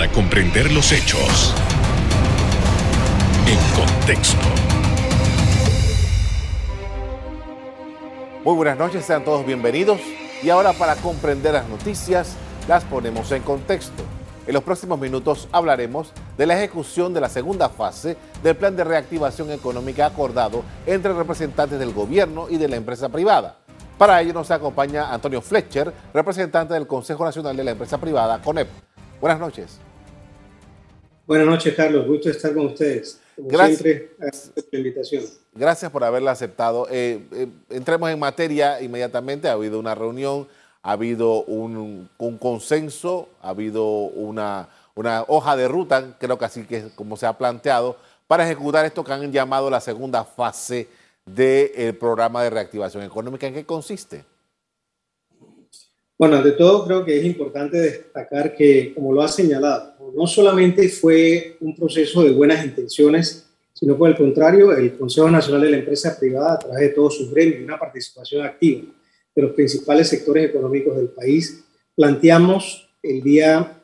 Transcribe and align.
para 0.00 0.12
comprender 0.12 0.72
los 0.72 0.92
hechos 0.92 1.54
en 3.46 3.58
contexto. 3.76 4.38
Muy 8.42 8.54
buenas 8.54 8.78
noches, 8.78 9.04
sean 9.04 9.26
todos 9.26 9.44
bienvenidos. 9.44 10.00
Y 10.42 10.48
ahora 10.48 10.72
para 10.72 10.96
comprender 10.96 11.52
las 11.52 11.68
noticias, 11.68 12.36
las 12.66 12.82
ponemos 12.84 13.30
en 13.32 13.42
contexto. 13.42 14.02
En 14.46 14.54
los 14.54 14.62
próximos 14.62 14.98
minutos 14.98 15.48
hablaremos 15.52 16.14
de 16.38 16.46
la 16.46 16.56
ejecución 16.56 17.12
de 17.12 17.20
la 17.20 17.28
segunda 17.28 17.68
fase 17.68 18.16
del 18.42 18.56
plan 18.56 18.74
de 18.76 18.84
reactivación 18.84 19.50
económica 19.50 20.06
acordado 20.06 20.64
entre 20.86 21.12
representantes 21.12 21.78
del 21.78 21.92
gobierno 21.92 22.48
y 22.48 22.56
de 22.56 22.68
la 22.68 22.76
empresa 22.76 23.10
privada. 23.10 23.58
Para 23.98 24.18
ello 24.22 24.32
nos 24.32 24.50
acompaña 24.50 25.12
Antonio 25.12 25.42
Fletcher, 25.42 25.92
representante 26.14 26.72
del 26.72 26.86
Consejo 26.86 27.22
Nacional 27.22 27.54
de 27.54 27.64
la 27.64 27.72
Empresa 27.72 27.98
Privada, 27.98 28.40
CONEP. 28.40 28.68
Buenas 29.20 29.38
noches. 29.38 29.78
Buenas 31.30 31.46
noches, 31.46 31.76
Carlos. 31.76 32.08
Gusto 32.08 32.28
estar 32.28 32.52
con 32.52 32.66
ustedes. 32.66 33.20
Gracias. 33.36 33.78
Siempre, 33.78 34.10
la 34.72 34.78
invitación. 34.78 35.24
Gracias 35.54 35.88
por 35.92 36.02
haberla 36.02 36.32
aceptado. 36.32 36.88
Eh, 36.90 37.24
eh, 37.30 37.46
entremos 37.68 38.10
en 38.10 38.18
materia 38.18 38.82
inmediatamente. 38.82 39.46
Ha 39.46 39.52
habido 39.52 39.78
una 39.78 39.94
reunión, 39.94 40.48
ha 40.82 40.90
habido 40.90 41.44
un, 41.44 42.10
consenso, 42.40 43.28
ha 43.42 43.50
habido 43.50 43.84
una, 43.84 44.70
una, 44.96 45.24
hoja 45.28 45.56
de 45.56 45.68
ruta, 45.68 46.16
creo 46.18 46.36
que 46.36 46.46
así 46.46 46.64
que 46.64 46.78
es 46.78 46.84
como 46.94 47.16
se 47.16 47.26
ha 47.26 47.38
planteado, 47.38 47.96
para 48.26 48.44
ejecutar 48.44 48.84
esto 48.84 49.04
que 49.04 49.12
han 49.12 49.30
llamado 49.30 49.70
la 49.70 49.80
segunda 49.80 50.24
fase 50.24 50.88
del 51.24 51.94
programa 51.94 52.42
de 52.42 52.50
reactivación 52.50 53.04
económica. 53.04 53.46
¿En 53.46 53.54
qué 53.54 53.64
consiste? 53.64 54.24
Bueno, 56.20 56.36
ante 56.36 56.52
todo 56.52 56.84
creo 56.84 57.02
que 57.02 57.18
es 57.18 57.24
importante 57.24 57.80
destacar 57.80 58.54
que, 58.54 58.92
como 58.94 59.10
lo 59.10 59.22
ha 59.22 59.28
señalado, 59.28 59.94
no 60.14 60.26
solamente 60.26 60.86
fue 60.90 61.56
un 61.60 61.74
proceso 61.74 62.22
de 62.22 62.30
buenas 62.30 62.62
intenciones, 62.62 63.46
sino 63.72 63.96
por 63.96 64.10
el 64.10 64.16
contrario, 64.18 64.70
el 64.76 64.98
Consejo 64.98 65.30
Nacional 65.30 65.62
de 65.62 65.70
la 65.70 65.78
Empresa 65.78 66.18
Privada, 66.20 66.52
a 66.52 66.58
través 66.58 66.80
de 66.80 66.88
todos 66.90 67.16
sus 67.16 67.30
gremios 67.30 67.64
una 67.64 67.78
participación 67.78 68.44
activa 68.44 68.82
de 69.34 69.42
los 69.42 69.52
principales 69.52 70.08
sectores 70.08 70.50
económicos 70.50 70.94
del 70.94 71.08
país, 71.08 71.64
planteamos 71.96 72.90
el 73.02 73.22
día 73.22 73.82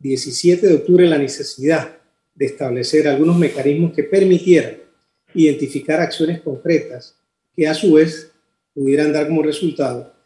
17 0.00 0.66
de 0.66 0.74
octubre 0.74 1.06
la 1.06 1.18
necesidad 1.18 1.98
de 2.34 2.46
establecer 2.46 3.06
algunos 3.06 3.38
mecanismos 3.38 3.92
que 3.92 4.02
permitieran 4.02 4.78
identificar 5.34 6.00
acciones 6.00 6.40
concretas 6.40 7.14
que 7.54 7.68
a 7.68 7.74
su 7.74 7.92
vez 7.92 8.32
pudieran 8.74 9.12
dar 9.12 9.28
como 9.28 9.44
resultado 9.44 10.18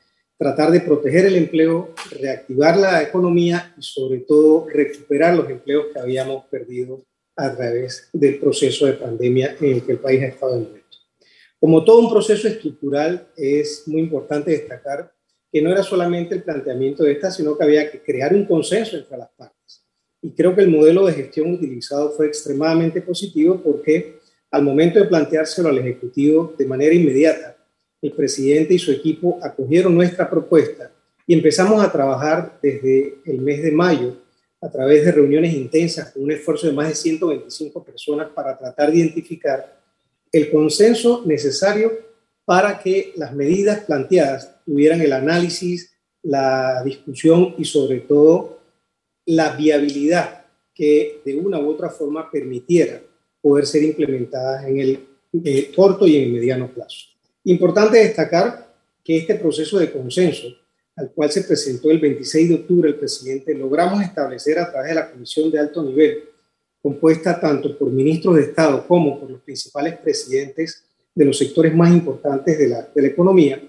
tratar 0.44 0.70
de 0.70 0.82
proteger 0.82 1.24
el 1.24 1.36
empleo, 1.36 1.94
reactivar 2.20 2.76
la 2.76 3.02
economía 3.02 3.74
y 3.78 3.82
sobre 3.82 4.18
todo 4.18 4.66
recuperar 4.68 5.34
los 5.34 5.48
empleos 5.48 5.86
que 5.90 5.98
habíamos 5.98 6.44
perdido 6.50 7.02
a 7.34 7.56
través 7.56 8.10
del 8.12 8.38
proceso 8.38 8.84
de 8.84 8.92
pandemia 8.92 9.56
en 9.58 9.76
el 9.76 9.82
que 9.82 9.92
el 9.92 10.00
país 10.00 10.22
ha 10.22 10.26
estado 10.26 10.56
envuelto. 10.56 10.98
Como 11.58 11.82
todo 11.82 12.00
un 12.00 12.10
proceso 12.10 12.46
estructural, 12.46 13.26
es 13.38 13.84
muy 13.86 14.02
importante 14.02 14.50
destacar 14.50 15.10
que 15.50 15.62
no 15.62 15.70
era 15.72 15.82
solamente 15.82 16.34
el 16.34 16.42
planteamiento 16.42 17.04
de 17.04 17.12
esta, 17.12 17.30
sino 17.30 17.56
que 17.56 17.64
había 17.64 17.90
que 17.90 18.02
crear 18.02 18.34
un 18.34 18.44
consenso 18.44 18.98
entre 18.98 19.16
las 19.16 19.30
partes. 19.30 19.82
Y 20.20 20.32
creo 20.32 20.54
que 20.54 20.60
el 20.60 20.68
modelo 20.68 21.06
de 21.06 21.14
gestión 21.14 21.54
utilizado 21.54 22.10
fue 22.10 22.26
extremadamente 22.26 23.00
positivo 23.00 23.62
porque 23.64 24.18
al 24.50 24.62
momento 24.62 24.98
de 24.98 25.06
planteárselo 25.06 25.70
al 25.70 25.78
Ejecutivo 25.78 26.54
de 26.58 26.66
manera 26.66 26.94
inmediata, 26.94 27.56
el 28.04 28.12
presidente 28.12 28.74
y 28.74 28.78
su 28.78 28.92
equipo 28.92 29.38
acogieron 29.42 29.94
nuestra 29.94 30.28
propuesta 30.28 30.90
y 31.26 31.32
empezamos 31.32 31.82
a 31.82 31.90
trabajar 31.90 32.58
desde 32.62 33.16
el 33.24 33.40
mes 33.40 33.62
de 33.62 33.72
mayo 33.72 34.18
a 34.60 34.70
través 34.70 35.06
de 35.06 35.12
reuniones 35.12 35.54
intensas 35.54 36.12
con 36.12 36.24
un 36.24 36.32
esfuerzo 36.32 36.66
de 36.66 36.74
más 36.74 36.88
de 36.88 36.94
125 36.94 37.82
personas 37.82 38.28
para 38.28 38.58
tratar 38.58 38.90
de 38.90 38.98
identificar 38.98 39.80
el 40.30 40.50
consenso 40.50 41.22
necesario 41.24 41.92
para 42.44 42.78
que 42.78 43.14
las 43.16 43.34
medidas 43.34 43.84
planteadas 43.86 44.54
tuvieran 44.66 45.00
el 45.00 45.14
análisis, 45.14 45.94
la 46.22 46.82
discusión 46.84 47.54
y 47.56 47.64
sobre 47.64 48.00
todo 48.00 48.58
la 49.24 49.56
viabilidad 49.56 50.44
que 50.74 51.22
de 51.24 51.36
una 51.36 51.58
u 51.58 51.70
otra 51.70 51.88
forma 51.88 52.30
permitiera 52.30 53.00
poder 53.40 53.64
ser 53.64 53.82
implementadas 53.82 54.66
en 54.66 54.78
el 54.78 55.74
corto 55.74 56.06
y 56.06 56.16
en 56.16 56.24
el 56.24 56.32
mediano 56.32 56.68
plazo. 56.68 57.13
Importante 57.44 57.98
destacar 57.98 58.74
que 59.04 59.18
este 59.18 59.34
proceso 59.34 59.78
de 59.78 59.92
consenso, 59.92 60.48
al 60.96 61.12
cual 61.12 61.30
se 61.30 61.42
presentó 61.42 61.90
el 61.90 61.98
26 61.98 62.48
de 62.48 62.54
octubre 62.54 62.88
el 62.88 62.96
presidente, 62.96 63.54
logramos 63.54 64.02
establecer 64.02 64.58
a 64.58 64.70
través 64.70 64.90
de 64.90 64.94
la 64.94 65.10
Comisión 65.10 65.50
de 65.50 65.58
Alto 65.58 65.82
Nivel, 65.82 66.24
compuesta 66.80 67.38
tanto 67.38 67.76
por 67.76 67.90
ministros 67.90 68.36
de 68.36 68.42
Estado 68.42 68.86
como 68.86 69.20
por 69.20 69.30
los 69.30 69.42
principales 69.42 69.98
presidentes 69.98 70.84
de 71.14 71.24
los 71.24 71.36
sectores 71.36 71.74
más 71.74 71.92
importantes 71.92 72.58
de 72.58 72.68
la, 72.68 72.88
de 72.94 73.02
la 73.02 73.08
economía, 73.08 73.62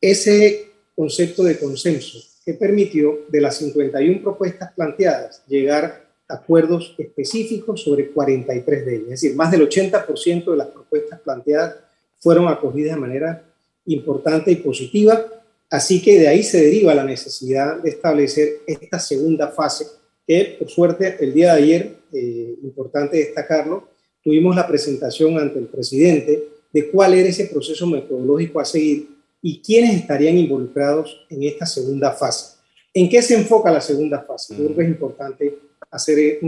ese 0.00 0.70
concepto 0.94 1.44
de 1.44 1.58
consenso 1.58 2.18
que 2.44 2.54
permitió 2.54 3.20
de 3.28 3.40
las 3.40 3.56
51 3.56 4.22
propuestas 4.22 4.72
planteadas 4.72 5.42
llegar 5.46 6.04
acuerdos 6.28 6.94
específicos 6.98 7.82
sobre 7.82 8.10
43 8.10 8.86
de 8.86 8.94
ellas. 8.94 9.04
Es 9.04 9.20
decir, 9.20 9.36
más 9.36 9.50
del 9.50 9.68
80% 9.68 10.50
de 10.50 10.56
las 10.56 10.68
propuestas 10.68 11.20
planteadas 11.20 11.76
fueron 12.24 12.48
acogidas 12.48 12.94
de 12.94 13.00
manera 13.02 13.44
importante 13.84 14.50
y 14.50 14.56
positiva. 14.56 15.22
Así 15.68 16.00
que 16.00 16.18
de 16.18 16.26
ahí 16.26 16.42
se 16.42 16.58
deriva 16.64 16.94
la 16.94 17.04
necesidad 17.04 17.82
de 17.82 17.90
establecer 17.90 18.62
esta 18.66 18.98
segunda 18.98 19.48
fase, 19.48 19.84
que 20.26 20.56
por 20.58 20.70
suerte 20.70 21.18
el 21.20 21.34
día 21.34 21.52
de 21.52 21.62
ayer, 21.62 21.96
eh, 22.14 22.54
importante 22.62 23.18
destacarlo, 23.18 23.90
tuvimos 24.22 24.56
la 24.56 24.66
presentación 24.66 25.38
ante 25.38 25.58
el 25.58 25.66
presidente 25.66 26.48
de 26.72 26.90
cuál 26.90 27.12
era 27.12 27.28
ese 27.28 27.44
proceso 27.44 27.86
metodológico 27.86 28.58
a 28.58 28.64
seguir 28.64 29.10
y 29.42 29.60
quiénes 29.60 29.94
estarían 29.94 30.38
involucrados 30.38 31.26
en 31.28 31.42
esta 31.42 31.66
segunda 31.66 32.12
fase. 32.12 32.56
¿En 32.94 33.10
qué 33.10 33.20
se 33.20 33.34
enfoca 33.34 33.70
la 33.70 33.82
segunda 33.82 34.22
fase? 34.22 34.56
Yo 34.56 34.64
creo 34.64 34.76
que 34.76 34.82
es 34.82 34.88
importante 34.88 35.58
hacer 35.90 36.38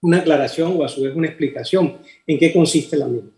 una 0.00 0.18
aclaración 0.18 0.74
o 0.76 0.84
a 0.84 0.88
su 0.88 1.02
vez 1.02 1.14
una 1.14 1.28
explicación 1.28 1.98
en 2.26 2.36
qué 2.36 2.52
consiste 2.52 2.96
la 2.96 3.06
misma. 3.06 3.35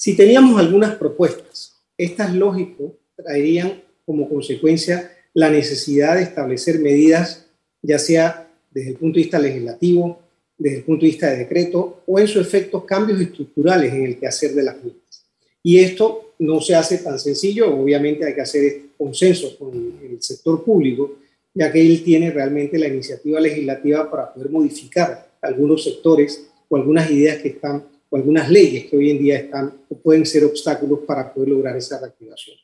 Si 0.00 0.14
teníamos 0.14 0.60
algunas 0.60 0.94
propuestas, 0.94 1.74
estas 1.96 2.32
lógico 2.32 2.94
traerían 3.16 3.82
como 4.06 4.28
consecuencia 4.28 5.10
la 5.34 5.50
necesidad 5.50 6.14
de 6.14 6.22
establecer 6.22 6.78
medidas, 6.78 7.48
ya 7.82 7.98
sea 7.98 8.48
desde 8.70 8.90
el 8.90 8.96
punto 8.96 9.16
de 9.16 9.22
vista 9.22 9.40
legislativo, 9.40 10.20
desde 10.56 10.78
el 10.78 10.84
punto 10.84 11.00
de 11.00 11.08
vista 11.08 11.30
de 11.30 11.38
decreto 11.38 12.04
o 12.06 12.20
en 12.20 12.28
su 12.28 12.38
efecto 12.38 12.86
cambios 12.86 13.20
estructurales 13.20 13.92
en 13.92 14.04
el 14.04 14.20
quehacer 14.20 14.54
de 14.54 14.62
las 14.62 14.76
mismas. 14.76 15.26
Y 15.64 15.80
esto 15.80 16.34
no 16.38 16.60
se 16.60 16.76
hace 16.76 16.98
tan 16.98 17.18
sencillo, 17.18 17.74
obviamente 17.74 18.24
hay 18.24 18.36
que 18.36 18.40
hacer 18.42 18.80
consenso 18.96 19.58
con 19.58 19.98
el 20.00 20.22
sector 20.22 20.64
público, 20.64 21.18
ya 21.52 21.72
que 21.72 21.80
él 21.80 22.04
tiene 22.04 22.30
realmente 22.30 22.78
la 22.78 22.86
iniciativa 22.86 23.40
legislativa 23.40 24.08
para 24.08 24.32
poder 24.32 24.48
modificar 24.48 25.28
algunos 25.42 25.82
sectores 25.82 26.46
o 26.68 26.76
algunas 26.76 27.10
ideas 27.10 27.38
que 27.38 27.48
están, 27.48 27.82
o 28.10 28.16
algunas 28.16 28.48
leyes 28.50 28.86
que 28.86 28.96
hoy 28.96 29.10
en 29.10 29.18
día 29.18 29.38
están 29.38 29.82
o 29.88 29.98
pueden 29.98 30.24
ser 30.24 30.44
obstáculos 30.44 31.00
para 31.06 31.32
poder 31.32 31.50
lograr 31.50 31.76
esa 31.76 32.00
reactivación. 32.00 32.56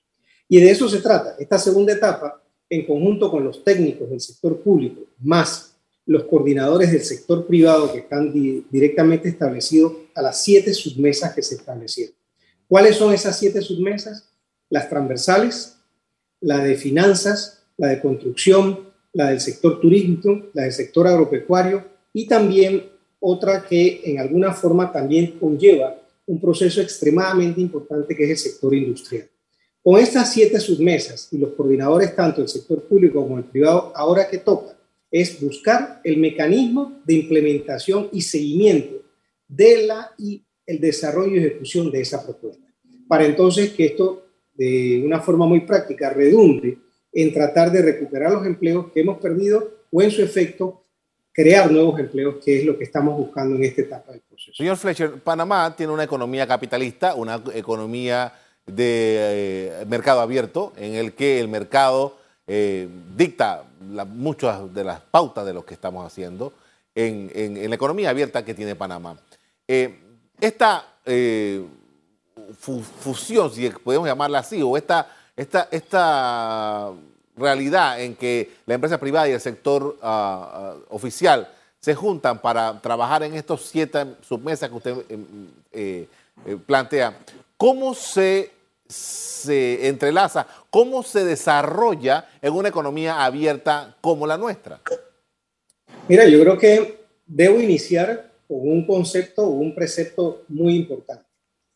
Y 0.49 0.61
de 0.61 0.71
eso 0.71 0.89
se 0.89 1.01
trata. 1.01 1.37
Esta 1.39 1.59
segunda 1.59 1.93
etapa, 1.93 2.43
en 2.69 2.87
conjunto 2.87 3.31
con 3.31 3.45
los 3.45 3.63
técnicos 3.65 4.09
del 4.11 4.21
sector 4.21 4.61
público, 4.61 5.03
más 5.21 5.75
los 6.07 6.25
coordinadores 6.25 6.93
del 6.93 7.03
sector 7.03 7.47
privado 7.47 7.93
que 7.93 8.01
están 8.01 8.33
directamente 8.71 9.29
establecidos 9.29 9.93
a 10.15 10.23
las 10.23 10.43
siete 10.43 10.75
submesas 10.75 11.35
que 11.35 11.43
se 11.43 11.55
establecieron. 11.55 12.15
¿Cuáles 12.69 12.97
son 12.97 13.13
esas 13.15 13.39
siete 13.39 13.63
submesas? 13.63 14.29
Las 14.69 14.89
transversales, 14.89 15.77
la 16.41 16.59
de 16.59 16.77
finanzas, 16.77 17.63
la 17.77 17.89
de 17.89 18.01
construcción, 18.01 18.93
la 19.13 19.31
del 19.31 19.41
sector 19.41 19.81
turístico, 19.81 20.51
la 20.53 20.63
del 20.63 20.73
sector 20.73 21.07
agropecuario 21.07 21.85
y 22.13 22.27
también 22.27 22.91
otra 23.27 23.65
que 23.67 24.03
en 24.05 24.19
alguna 24.19 24.53
forma 24.53 24.93
también 24.93 25.39
conlleva 25.41 25.99
un 26.27 26.39
proceso 26.39 26.83
extremadamente 26.83 27.59
importante 27.59 28.15
que 28.15 28.25
es 28.25 28.31
el 28.31 28.37
sector 28.37 28.75
industrial. 28.75 29.29
Con 29.83 29.99
estas 29.99 30.31
siete 30.31 30.61
submesas 30.61 31.29
y 31.33 31.39
los 31.39 31.55
coordinadores 31.55 32.15
tanto 32.15 32.43
del 32.43 32.49
sector 32.49 32.83
público 32.83 33.23
como 33.23 33.39
el 33.39 33.45
privado, 33.45 33.93
ahora 33.95 34.29
que 34.29 34.39
toca 34.39 34.77
es 35.11 35.41
buscar 35.41 36.01
el 36.05 36.19
mecanismo 36.19 37.01
de 37.07 37.15
implementación 37.15 38.09
y 38.13 38.21
seguimiento 38.21 39.03
de 39.49 39.87
la 39.87 40.11
y 40.19 40.43
el 40.67 40.81
desarrollo 40.81 41.37
y 41.37 41.39
ejecución 41.39 41.91
de 41.91 42.03
esa 42.03 42.23
propuesta. 42.23 42.67
Para 43.09 43.25
entonces 43.25 43.71
que 43.71 43.87
esto 43.87 44.27
de 44.55 45.03
una 45.05 45.21
forma 45.21 45.47
muy 45.47 45.61
práctica 45.61 46.11
redunde 46.11 46.77
en 47.13 47.33
tratar 47.33 47.73
de 47.73 47.81
recuperar 47.81 48.33
los 48.33 48.47
empleos 48.47 48.93
que 48.93 49.01
hemos 49.01 49.19
perdido 49.19 49.73
o 49.91 50.03
en 50.03 50.11
su 50.11 50.23
efecto 50.23 50.84
crear 51.35 51.71
nuevos 51.71 51.99
empleos, 51.99 52.37
que 52.43 52.61
es 52.61 52.65
lo 52.65 52.79
que 52.79 52.85
estamos 52.85 53.19
buscando 53.19 53.57
en 53.57 53.65
esta 53.65 53.83
etapa 53.83 54.13
del 54.13 54.21
proceso. 54.21 54.53
Señor 54.55 54.77
Fletcher, 54.77 55.15
Panamá 55.15 55.75
tiene 55.77 55.93
una 55.93 56.05
economía 56.05 56.47
capitalista, 56.47 57.15
una 57.17 57.43
economía 57.53 58.33
de 58.65 59.81
eh, 59.83 59.85
mercado 59.87 60.21
abierto, 60.21 60.73
en 60.77 60.95
el 60.95 61.13
que 61.13 61.41
el 61.41 61.49
mercado 61.49 62.17
eh, 62.47 62.89
dicta 63.17 63.65
muchas 63.81 64.73
de 64.73 64.85
las 64.85 65.01
pautas 65.01 65.45
de 65.45 65.53
lo 65.53 65.67
que 65.67 65.75
estamos 65.75 66.07
haciendo. 66.07 66.53
en, 66.95 67.69
la 67.69 67.75
economía 67.75 68.11
abierta 68.11 68.45
que 68.45 68.55
tiene 68.55 68.77
Panamá. 68.77 69.19
Eh, 69.67 69.99
esta 70.41 70.87
fusión, 72.59 73.51
si 73.51 73.69
podemos 73.71 74.07
llamarla 74.07 74.39
así, 74.39 74.63
o 74.63 74.77
esta, 74.77 75.09
esta, 75.37 75.69
esta 75.73 76.93
realidad 77.45 78.01
en 78.01 78.17
que 78.17 78.51
la 78.67 78.75
empresa 78.75 78.99
privada 78.99 79.29
y 79.29 79.33
el 79.33 79.41
sector 79.41 79.99
ah, 80.03 80.51
ah, 80.53 80.77
oficial 80.89 81.49
se 81.81 81.95
juntan 81.95 82.41
para 82.41 82.81
trabajar 82.81 83.23
en 83.23 83.35
estos 83.35 83.67
siete 83.67 84.05
submesas 84.27 84.71
que 84.71 84.77
usted 84.77 84.95
eh, 85.73 86.07
plantea, 86.67 87.19
¿cómo 87.59 87.95
se, 87.95 88.51
se 88.89 89.87
entrelaza, 89.87 90.47
cómo 90.71 91.03
se 91.03 91.25
desarrolla 91.25 92.27
en 92.41 92.55
una 92.55 92.71
economía 92.71 93.25
abierta 93.25 93.97
como 94.01 94.27
la 94.27 94.39
nuestra? 94.39 94.81
Mira, 96.09 96.27
yo 96.27 96.41
creo 96.41 96.59
que 96.59 97.05
debo 97.27 97.61
iniciar 97.61 98.33
con 98.49 98.61
un 98.61 98.87
concepto 98.87 99.47
un 99.49 99.75
precepto 99.75 100.43
muy 100.49 100.77
importante. 100.77 101.25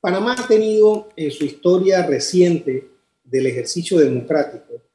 Panamá 0.00 0.36
ha 0.38 0.48
tenido 0.48 1.08
en 1.16 1.30
su 1.30 1.44
historia 1.44 2.06
reciente 2.06 2.88
del 3.24 3.46
ejercicio 3.46 3.98
democrático 3.98 4.87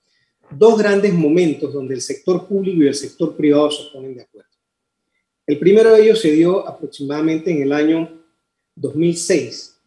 dos 0.57 0.77
grandes 0.77 1.13
momentos 1.13 1.73
donde 1.73 1.95
el 1.95 2.01
sector 2.01 2.47
público 2.47 2.83
y 2.83 2.87
el 2.87 2.95
sector 2.95 3.35
privado 3.35 3.71
se 3.71 3.91
ponen 3.91 4.15
de 4.15 4.21
acuerdo. 4.21 4.49
El 5.45 5.59
primero 5.59 5.93
de 5.93 6.03
ellos 6.03 6.21
se 6.21 6.31
dio 6.31 6.67
aproximadamente 6.67 7.51
en 7.51 7.61
el 7.63 7.73
año 7.73 8.09
2006, 8.75 9.77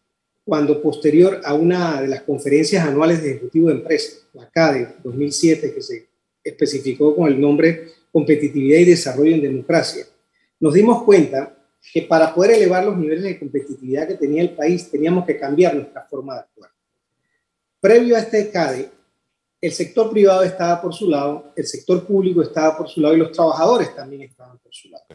cuando 0.45 0.81
posterior 0.81 1.41
a 1.43 1.53
una 1.53 2.01
de 2.01 2.07
las 2.07 2.21
conferencias 2.21 2.85
anuales 2.85 3.21
de 3.21 3.31
Ejecutivo 3.31 3.69
de 3.69 3.75
Empresas, 3.75 4.27
la 4.33 4.49
CADE 4.49 4.95
2007, 5.03 5.73
que 5.73 5.81
se 5.81 6.07
especificó 6.43 7.15
con 7.15 7.27
el 7.27 7.39
nombre 7.41 7.89
Competitividad 8.11 8.79
y 8.79 8.85
Desarrollo 8.85 9.35
en 9.35 9.41
Democracia, 9.41 10.05
nos 10.59 10.73
dimos 10.73 11.03
cuenta 11.03 11.57
que 11.91 12.03
para 12.03 12.33
poder 12.33 12.51
elevar 12.51 12.85
los 12.85 12.97
niveles 12.97 13.23
de 13.23 13.39
competitividad 13.39 14.07
que 14.07 14.15
tenía 14.15 14.41
el 14.41 14.51
país 14.51 14.89
teníamos 14.89 15.25
que 15.25 15.37
cambiar 15.37 15.75
nuestra 15.75 16.03
forma 16.03 16.35
de 16.35 16.39
actuar. 16.41 16.71
Previo 17.79 18.15
a 18.15 18.19
este 18.19 18.49
CADE, 18.49 18.89
el 19.67 19.73
sector 19.73 20.09
privado 20.09 20.43
estaba 20.43 20.81
por 20.81 20.93
su 20.93 21.09
lado, 21.09 21.51
el 21.55 21.65
sector 21.65 22.05
público 22.05 22.41
estaba 22.41 22.77
por 22.77 22.87
su 22.87 23.01
lado 23.01 23.15
y 23.15 23.19
los 23.19 23.31
trabajadores 23.31 23.93
también 23.93 24.21
estaban 24.23 24.57
por 24.57 24.73
su 24.73 24.89
lado. 24.89 25.05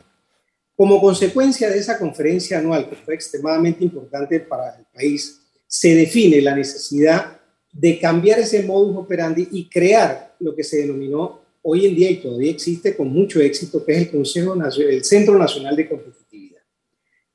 Como 0.76 1.00
consecuencia 1.00 1.70
de 1.70 1.78
esa 1.78 1.98
conferencia 1.98 2.58
anual, 2.58 2.88
que 2.88 2.96
fue 2.96 3.14
extremadamente 3.14 3.84
importante 3.84 4.40
para 4.40 4.76
el 4.78 4.84
país, 4.92 5.40
se 5.66 5.94
define 5.94 6.40
la 6.42 6.54
necesidad 6.54 7.40
de 7.72 7.98
cambiar 7.98 8.40
ese 8.40 8.62
modus 8.62 8.96
operandi 8.96 9.48
y 9.52 9.68
crear 9.68 10.34
lo 10.38 10.54
que 10.54 10.64
se 10.64 10.78
denominó 10.78 11.40
hoy 11.62 11.86
en 11.86 11.94
día 11.94 12.10
y 12.10 12.16
todavía 12.16 12.50
existe 12.50 12.94
con 12.94 13.08
mucho 13.08 13.40
éxito, 13.40 13.84
que 13.84 13.92
es 13.92 13.98
el 13.98 14.10
Consejo 14.10 14.54
el 14.54 15.04
Centro 15.04 15.38
Nacional 15.38 15.76
de 15.76 15.88
Competitividad. 15.88 16.60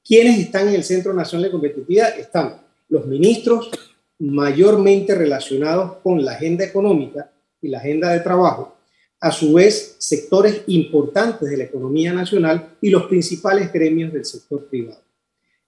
¿Quiénes 0.06 0.40
están 0.40 0.68
en 0.68 0.76
el 0.76 0.84
Centro 0.84 1.14
Nacional 1.14 1.46
de 1.46 1.52
Competitividad? 1.52 2.20
Están 2.20 2.62
los 2.90 3.06
ministros 3.08 3.72
mayormente 4.20 5.14
relacionados 5.16 5.98
con 6.04 6.24
la 6.24 6.34
agenda 6.34 6.66
económica 6.66 7.32
y 7.62 7.70
la 7.70 7.80
agenda 7.80 8.12
de 8.12 8.20
trabajo, 8.20 8.78
a 9.20 9.32
su 9.32 9.54
vez 9.54 9.96
sectores 10.00 10.62
importantes 10.68 11.50
de 11.50 11.58
la 11.58 11.64
economía 11.64 12.14
nacional 12.14 12.78
y 12.82 12.90
los 12.90 13.04
principales 13.04 13.72
gremios 13.72 14.14
del 14.14 14.26
sector 14.26 14.68
privado. 14.68 15.02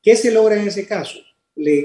¿Qué 0.01 0.15
se 0.15 0.31
logra 0.31 0.59
en 0.59 0.67
ese 0.67 0.87
caso? 0.87 1.19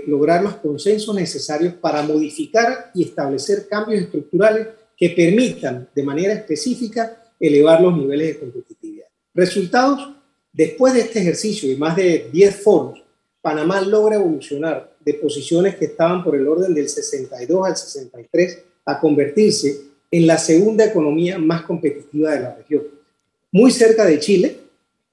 lograr 0.06 0.42
los 0.42 0.54
consensos 0.58 1.14
necesarios 1.16 1.74
para 1.74 2.02
modificar 2.02 2.92
y 2.94 3.02
establecer 3.02 3.66
cambios 3.68 4.02
estructurales 4.02 4.68
que 4.96 5.10
permitan 5.10 5.88
de 5.92 6.02
manera 6.04 6.32
específica 6.32 7.24
elevar 7.40 7.80
los 7.80 7.96
niveles 7.96 8.28
de 8.28 8.38
competitividad. 8.38 9.06
Resultados, 9.34 10.14
después 10.52 10.94
de 10.94 11.00
este 11.00 11.18
ejercicio 11.18 11.72
y 11.72 11.76
más 11.76 11.96
de 11.96 12.30
10 12.32 12.62
foros, 12.62 13.02
Panamá 13.42 13.80
logra 13.80 14.14
evolucionar 14.14 14.93
de 15.04 15.14
posiciones 15.14 15.76
que 15.76 15.86
estaban 15.86 16.24
por 16.24 16.36
el 16.36 16.46
orden 16.48 16.74
del 16.74 16.88
62 16.88 17.66
al 17.66 17.76
63 17.76 18.62
a 18.86 19.00
convertirse 19.00 19.82
en 20.10 20.26
la 20.26 20.38
segunda 20.38 20.84
economía 20.84 21.38
más 21.38 21.62
competitiva 21.62 22.32
de 22.32 22.40
la 22.40 22.54
región, 22.54 22.84
muy 23.50 23.70
cerca 23.70 24.04
de 24.04 24.18
Chile 24.18 24.56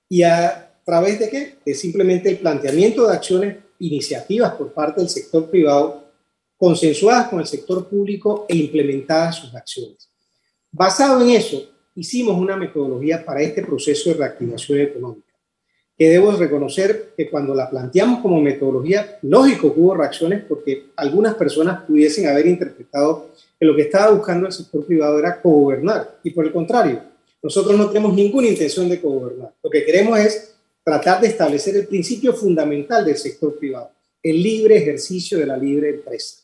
y 0.07 0.23
a 0.23 0.73
través 0.83 1.19
de 1.19 1.29
qué? 1.29 1.55
De 1.65 1.73
simplemente 1.73 2.29
el 2.29 2.37
planteamiento 2.37 3.07
de 3.07 3.13
acciones, 3.13 3.57
iniciativas 3.79 4.53
por 4.53 4.71
parte 4.73 5.01
del 5.01 5.09
sector 5.09 5.49
privado 5.49 6.05
consensuadas 6.55 7.27
con 7.29 7.39
el 7.39 7.47
sector 7.47 7.87
público 7.89 8.45
e 8.47 8.55
implementadas 8.55 9.37
sus 9.37 9.55
acciones. 9.55 10.07
Basado 10.71 11.21
en 11.23 11.31
eso, 11.31 11.67
hicimos 11.95 12.37
una 12.37 12.55
metodología 12.55 13.25
para 13.25 13.41
este 13.41 13.63
proceso 13.63 14.11
de 14.11 14.17
reactivación 14.17 14.79
económica, 14.79 15.30
que 16.01 16.09
debo 16.09 16.31
reconocer 16.31 17.13
que 17.15 17.29
cuando 17.29 17.53
la 17.53 17.69
planteamos 17.69 18.21
como 18.21 18.41
metodología, 18.41 19.19
lógico 19.21 19.71
que 19.71 19.79
hubo 19.79 19.93
reacciones 19.93 20.43
porque 20.49 20.87
algunas 20.95 21.35
personas 21.35 21.83
pudiesen 21.83 22.25
haber 22.27 22.47
interpretado 22.47 23.29
que 23.59 23.67
lo 23.67 23.75
que 23.75 23.83
estaba 23.83 24.09
buscando 24.09 24.47
el 24.47 24.51
sector 24.51 24.83
privado 24.83 25.19
era 25.19 25.39
cogobernar, 25.39 26.17
y 26.23 26.31
por 26.31 26.47
el 26.47 26.51
contrario, 26.51 27.03
nosotros 27.43 27.77
no 27.77 27.87
tenemos 27.87 28.15
ninguna 28.15 28.47
intención 28.47 28.89
de 28.89 28.99
cogobernar. 28.99 29.53
Lo 29.61 29.69
que 29.69 29.85
queremos 29.85 30.17
es 30.17 30.55
tratar 30.83 31.21
de 31.21 31.27
establecer 31.27 31.75
el 31.75 31.85
principio 31.85 32.33
fundamental 32.33 33.05
del 33.05 33.17
sector 33.17 33.59
privado, 33.59 33.91
el 34.23 34.41
libre 34.41 34.77
ejercicio 34.77 35.37
de 35.37 35.45
la 35.45 35.55
libre 35.55 35.91
empresa 35.91 36.37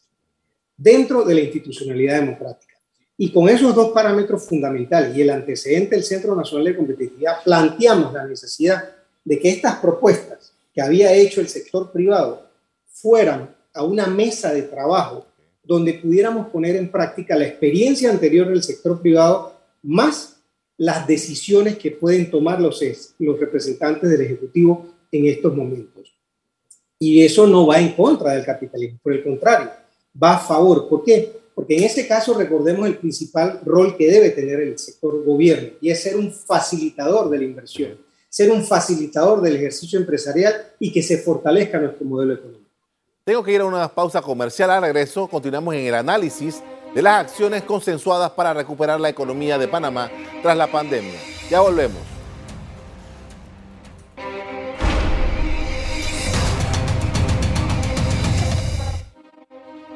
dentro 0.77 1.24
de 1.24 1.33
la 1.33 1.42
institucionalidad 1.42 2.19
democrática. 2.19 2.75
Y 3.18 3.31
con 3.31 3.50
esos 3.50 3.74
dos 3.74 3.89
parámetros 3.89 4.45
fundamentales 4.45 5.18
y 5.18 5.24
el 5.24 5.31
antecedente 5.31 5.95
del 5.95 6.04
Centro 6.04 6.36
Nacional 6.36 6.65
de 6.65 6.75
Competitividad, 6.75 7.44
planteamos 7.44 8.13
la 8.13 8.27
necesidad 8.27 8.96
de 9.27 9.39
que 9.39 9.50
estas 9.50 9.75
propuestas 9.79 10.53
que 10.74 10.81
había 10.81 11.12
hecho 11.13 11.41
el 11.41 11.50
sector 11.50 11.91
privado 11.91 12.47
fueran 12.88 13.53
a 13.74 13.83
una 13.83 14.07
mesa 14.07 14.53
de 14.53 14.62
trabajo 14.62 15.25
donde 15.65 15.95
pudiéramos 15.95 16.47
poner 16.47 16.77
en 16.77 16.89
práctica 16.89 17.35
la 17.35 17.45
experiencia 17.45 18.09
anterior 18.09 18.47
del 18.47 18.63
sector 18.63 19.01
privado 19.01 19.53
más 19.83 20.38
las 20.77 21.06
decisiones 21.06 21.77
que 21.77 21.91
pueden 21.91 22.31
tomar 22.31 22.62
los, 22.62 22.81
los 23.19 23.38
representantes 23.38 24.09
del 24.09 24.21
Ejecutivo 24.21 24.88
en 25.12 25.25
estos 25.25 25.53
momentos. 25.53 26.13
Y 26.97 27.21
eso 27.21 27.45
no 27.47 27.68
va 27.68 27.81
en 27.81 27.91
contra 27.91 28.31
del 28.31 28.45
capitalismo, 28.45 28.97
por 29.03 29.12
el 29.12 29.23
contrario, 29.23 29.71
va 30.23 30.35
a 30.35 30.39
favor. 30.39 30.88
¿Por 30.88 31.03
qué? 31.03 31.33
Porque 31.53 31.75
en 31.75 31.83
este 31.83 32.07
caso 32.07 32.33
recordemos 32.33 32.88
el 32.88 32.97
principal 32.97 33.59
rol 33.65 33.97
que 33.97 34.09
debe 34.09 34.30
tener 34.30 34.62
el 34.62 34.80
sector 34.80 35.21
gobierno 35.25 35.71
y 35.81 35.89
es 35.89 36.01
ser 36.01 36.15
un 36.15 36.31
facilitador 36.31 37.30
de 37.30 37.39
la 37.39 37.44
inversión, 37.44 38.06
ser 38.29 38.51
un 38.51 38.63
facilitador 38.63 39.41
del 39.41 39.56
ejercicio 39.56 39.99
empresarial 39.99 40.54
y 40.80 40.92
que 40.92 41.01
se 41.01 41.18
fortalezca 41.18 41.80
nuestro 41.80 42.06
modelo 42.06 42.33
económico. 42.33 42.68
Tengo 43.23 43.44
que 43.44 43.51
ir 43.51 43.61
a 43.61 43.66
una 43.66 43.87
pausa 43.87 44.21
comercial. 44.21 44.69
Al 44.71 44.81
regreso 44.81 45.28
continuamos 45.28 45.75
en 45.75 45.85
el 45.85 45.95
análisis 45.95 46.63
de 46.94 47.01
las 47.01 47.21
acciones 47.21 47.63
consensuadas 47.63 48.31
para 48.31 48.54
recuperar 48.54 48.99
la 48.99 49.09
economía 49.09 49.57
de 49.57 49.68
Panamá 49.68 50.09
tras 50.42 50.56
la 50.56 50.68
pandemia. 50.68 51.19
Ya 51.49 51.61
volvemos. 51.61 52.01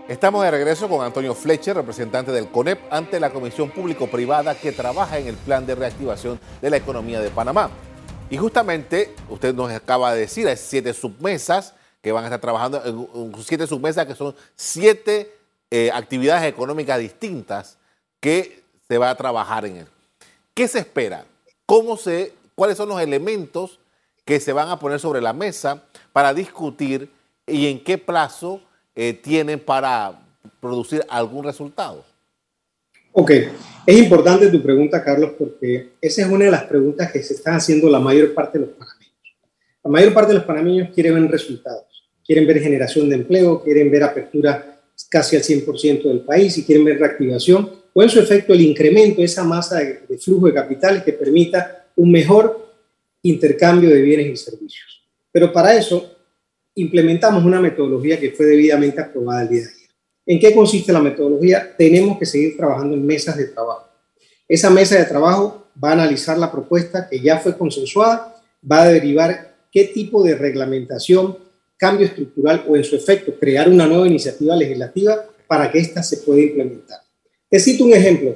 Estamos 0.09 0.43
de 0.43 0.51
regreso 0.51 0.89
con 0.89 1.05
Antonio 1.05 1.33
Fletcher, 1.33 1.73
representante 1.73 2.33
del 2.33 2.49
CONEP, 2.49 2.91
ante 2.91 3.17
la 3.17 3.29
Comisión 3.29 3.71
Público-Privada 3.71 4.55
que 4.55 4.73
trabaja 4.73 5.17
en 5.17 5.27
el 5.27 5.35
plan 5.35 5.65
de 5.65 5.73
reactivación 5.73 6.37
de 6.61 6.69
la 6.69 6.75
economía 6.75 7.21
de 7.21 7.29
Panamá. 7.29 7.71
Y 8.31 8.37
justamente, 8.37 9.13
usted 9.29 9.53
nos 9.53 9.69
acaba 9.71 10.13
de 10.13 10.21
decir, 10.21 10.47
hay 10.47 10.55
siete 10.55 10.93
submesas 10.93 11.73
que 12.01 12.13
van 12.13 12.23
a 12.23 12.27
estar 12.27 12.39
trabajando, 12.39 12.81
siete 13.43 13.67
submesas 13.67 14.07
que 14.07 14.15
son 14.15 14.33
siete 14.55 15.35
eh, 15.69 15.91
actividades 15.93 16.45
económicas 16.45 16.97
distintas 16.97 17.77
que 18.21 18.63
se 18.87 18.97
va 18.97 19.09
a 19.09 19.15
trabajar 19.15 19.65
en 19.65 19.77
él. 19.77 19.87
¿Qué 20.53 20.69
se 20.69 20.79
espera? 20.79 21.25
¿Cómo 21.65 21.97
se, 21.97 22.33
¿Cuáles 22.55 22.77
son 22.77 22.87
los 22.87 23.01
elementos 23.01 23.81
que 24.23 24.39
se 24.39 24.53
van 24.53 24.69
a 24.69 24.79
poner 24.79 25.01
sobre 25.01 25.19
la 25.19 25.33
mesa 25.33 25.83
para 26.13 26.33
discutir 26.33 27.11
y 27.45 27.67
en 27.67 27.83
qué 27.83 27.97
plazo 27.97 28.61
eh, 28.95 29.11
tienen 29.13 29.59
para 29.59 30.21
producir 30.61 31.05
algún 31.09 31.43
resultado? 31.43 32.05
Ok, 33.13 33.31
es 33.85 33.97
importante 33.97 34.47
tu 34.47 34.63
pregunta, 34.63 35.03
Carlos, 35.03 35.31
porque 35.37 35.89
esa 35.99 36.21
es 36.21 36.27
una 36.29 36.45
de 36.45 36.51
las 36.51 36.63
preguntas 36.63 37.11
que 37.11 37.21
se 37.21 37.33
están 37.33 37.55
haciendo 37.55 37.89
la 37.89 37.99
mayor 37.99 38.33
parte 38.33 38.57
de 38.57 38.65
los 38.65 38.73
panameños. 38.73 39.11
La 39.83 39.91
mayor 39.91 40.13
parte 40.13 40.29
de 40.29 40.37
los 40.37 40.45
panameños 40.45 40.89
quieren 40.93 41.15
ver 41.15 41.29
resultados, 41.29 42.09
quieren 42.25 42.47
ver 42.47 42.61
generación 42.61 43.09
de 43.09 43.15
empleo, 43.15 43.61
quieren 43.61 43.91
ver 43.91 44.03
apertura 44.03 44.79
casi 45.09 45.35
al 45.35 45.43
100% 45.43 46.03
del 46.03 46.21
país 46.21 46.57
y 46.57 46.63
quieren 46.63 46.85
ver 46.85 46.99
reactivación 46.99 47.69
o 47.93 48.01
en 48.01 48.09
su 48.09 48.19
efecto 48.19 48.53
el 48.53 48.61
incremento 48.61 49.19
de 49.19 49.25
esa 49.25 49.43
masa 49.43 49.79
de, 49.79 50.03
de 50.07 50.17
flujo 50.17 50.47
de 50.47 50.53
capitales 50.53 51.03
que 51.03 51.11
permita 51.11 51.87
un 51.97 52.11
mejor 52.11 52.71
intercambio 53.23 53.89
de 53.89 54.01
bienes 54.01 54.27
y 54.27 54.37
servicios. 54.37 55.03
Pero 55.33 55.51
para 55.51 55.75
eso 55.75 56.15
implementamos 56.75 57.43
una 57.43 57.59
metodología 57.59 58.17
que 58.17 58.31
fue 58.31 58.45
debidamente 58.45 59.01
aprobada 59.01 59.41
el 59.41 59.49
día 59.49 59.61
de 59.63 59.67
ayer. 59.67 59.80
¿En 60.31 60.39
qué 60.39 60.55
consiste 60.55 60.93
la 60.93 61.01
metodología? 61.01 61.75
Tenemos 61.77 62.17
que 62.17 62.25
seguir 62.25 62.55
trabajando 62.55 62.95
en 62.95 63.05
mesas 63.05 63.35
de 63.35 63.47
trabajo. 63.47 63.89
Esa 64.47 64.69
mesa 64.69 64.97
de 64.97 65.03
trabajo 65.03 65.67
va 65.83 65.89
a 65.89 65.91
analizar 65.91 66.37
la 66.37 66.49
propuesta 66.49 67.09
que 67.09 67.19
ya 67.19 67.39
fue 67.39 67.57
consensuada 67.57 68.41
va 68.63 68.83
a 68.83 68.87
derivar 68.87 69.57
qué 69.69 69.83
tipo 69.93 70.23
de 70.23 70.35
reglamentación, 70.35 71.37
cambio 71.75 72.07
estructural 72.07 72.63
o 72.65 72.77
en 72.77 72.85
su 72.85 72.95
efecto 72.95 73.33
crear 73.37 73.67
una 73.67 73.85
nueva 73.85 74.07
iniciativa 74.07 74.55
legislativa 74.55 75.21
para 75.47 75.69
que 75.69 75.79
ésta 75.79 76.01
se 76.01 76.19
pueda 76.19 76.43
implementar. 76.43 76.99
Te 77.49 77.59
cito 77.59 77.83
un 77.83 77.91
ejemplo. 77.91 78.33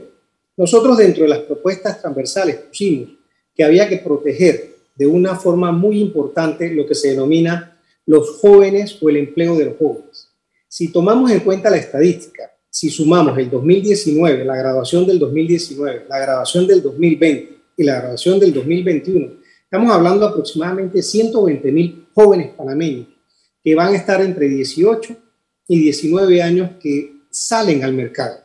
Nosotros 0.57 0.97
dentro 0.97 1.23
de 1.23 1.29
las 1.29 1.39
propuestas 1.39 2.01
transversales 2.01 2.57
pusimos 2.57 3.11
que 3.55 3.63
había 3.63 3.87
que 3.87 3.99
proteger 3.99 4.75
de 4.95 5.07
una 5.07 5.37
forma 5.37 5.71
muy 5.71 6.01
importante 6.01 6.69
lo 6.71 6.85
que 6.85 6.93
se 6.93 7.11
denomina 7.11 7.79
los 8.05 8.31
jóvenes 8.41 8.97
o 9.01 9.07
el 9.07 9.15
empleo 9.15 9.55
de 9.55 9.63
los 9.63 9.77
jóvenes. 9.77 10.35
Si 10.77 10.89
tomamos 10.89 11.32
en 11.32 11.39
cuenta 11.39 11.70
la 11.70 11.77
estadística, 11.77 12.51
si 12.70 12.89
sumamos 12.89 13.38
el 13.38 13.50
2019, 13.50 14.44
la 14.44 14.58
graduación 14.58 15.08
del 15.08 15.17
2019, 15.20 16.08
la 16.10 16.20
graduación 16.20 16.67
del 16.67 16.82
2020 16.82 17.58
y 17.77 17.84
la 17.86 18.01
graduación 18.01 18.41
del 18.41 18.53
2021, 18.53 19.36
estamos 19.63 19.89
hablando 19.89 20.25
aproximadamente 20.25 21.01
120 21.01 21.72
mil 21.72 22.08
jóvenes 22.13 22.50
panameños 22.58 23.08
que 23.63 23.74
van 23.74 23.94
a 23.94 23.96
estar 23.96 24.20
entre 24.20 24.50
18 24.50 25.15
y 25.70 25.79
19 25.79 26.41
años 26.41 26.72
que 26.82 27.22
salen 27.29 27.82
al 27.86 27.94
mercado. 27.94 28.39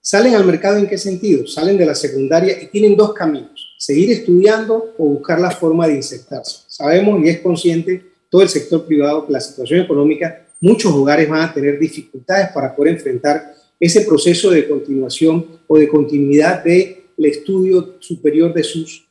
¿Salen 0.00 0.36
al 0.36 0.44
mercado 0.44 0.76
en 0.76 0.86
qué 0.86 0.96
sentido? 0.96 1.48
Salen 1.48 1.76
de 1.76 1.86
la 1.86 1.96
secundaria 1.96 2.62
y 2.62 2.66
tienen 2.66 2.96
dos 2.96 3.12
caminos, 3.12 3.74
seguir 3.76 4.12
estudiando 4.12 4.94
o 4.96 5.04
buscar 5.04 5.40
la 5.40 5.50
forma 5.50 5.88
de 5.88 5.96
insertarse. 5.96 6.58
Sabemos 6.68 7.20
y 7.24 7.28
es 7.28 7.40
consciente 7.40 8.04
todo 8.30 8.42
el 8.42 8.48
sector 8.48 8.86
privado 8.86 9.26
que 9.26 9.32
la 9.32 9.40
situación 9.40 9.80
económica, 9.80 10.45
muchos 10.60 10.92
hogares 10.92 11.28
van 11.28 11.42
a 11.42 11.52
tener 11.52 11.78
dificultades 11.78 12.48
para 12.52 12.74
poder 12.74 12.94
enfrentar 12.94 13.54
ese 13.78 14.02
proceso 14.02 14.50
de 14.50 14.68
continuación 14.68 15.60
o 15.66 15.78
de 15.78 15.88
continuidad 15.88 16.64
del 16.64 17.04
estudio 17.18 17.96
superior 18.00 18.52
de 18.52 18.64
sus 18.64 19.06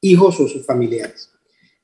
hijos 0.00 0.38
o 0.40 0.48
sus 0.48 0.64
familiares. 0.64 1.30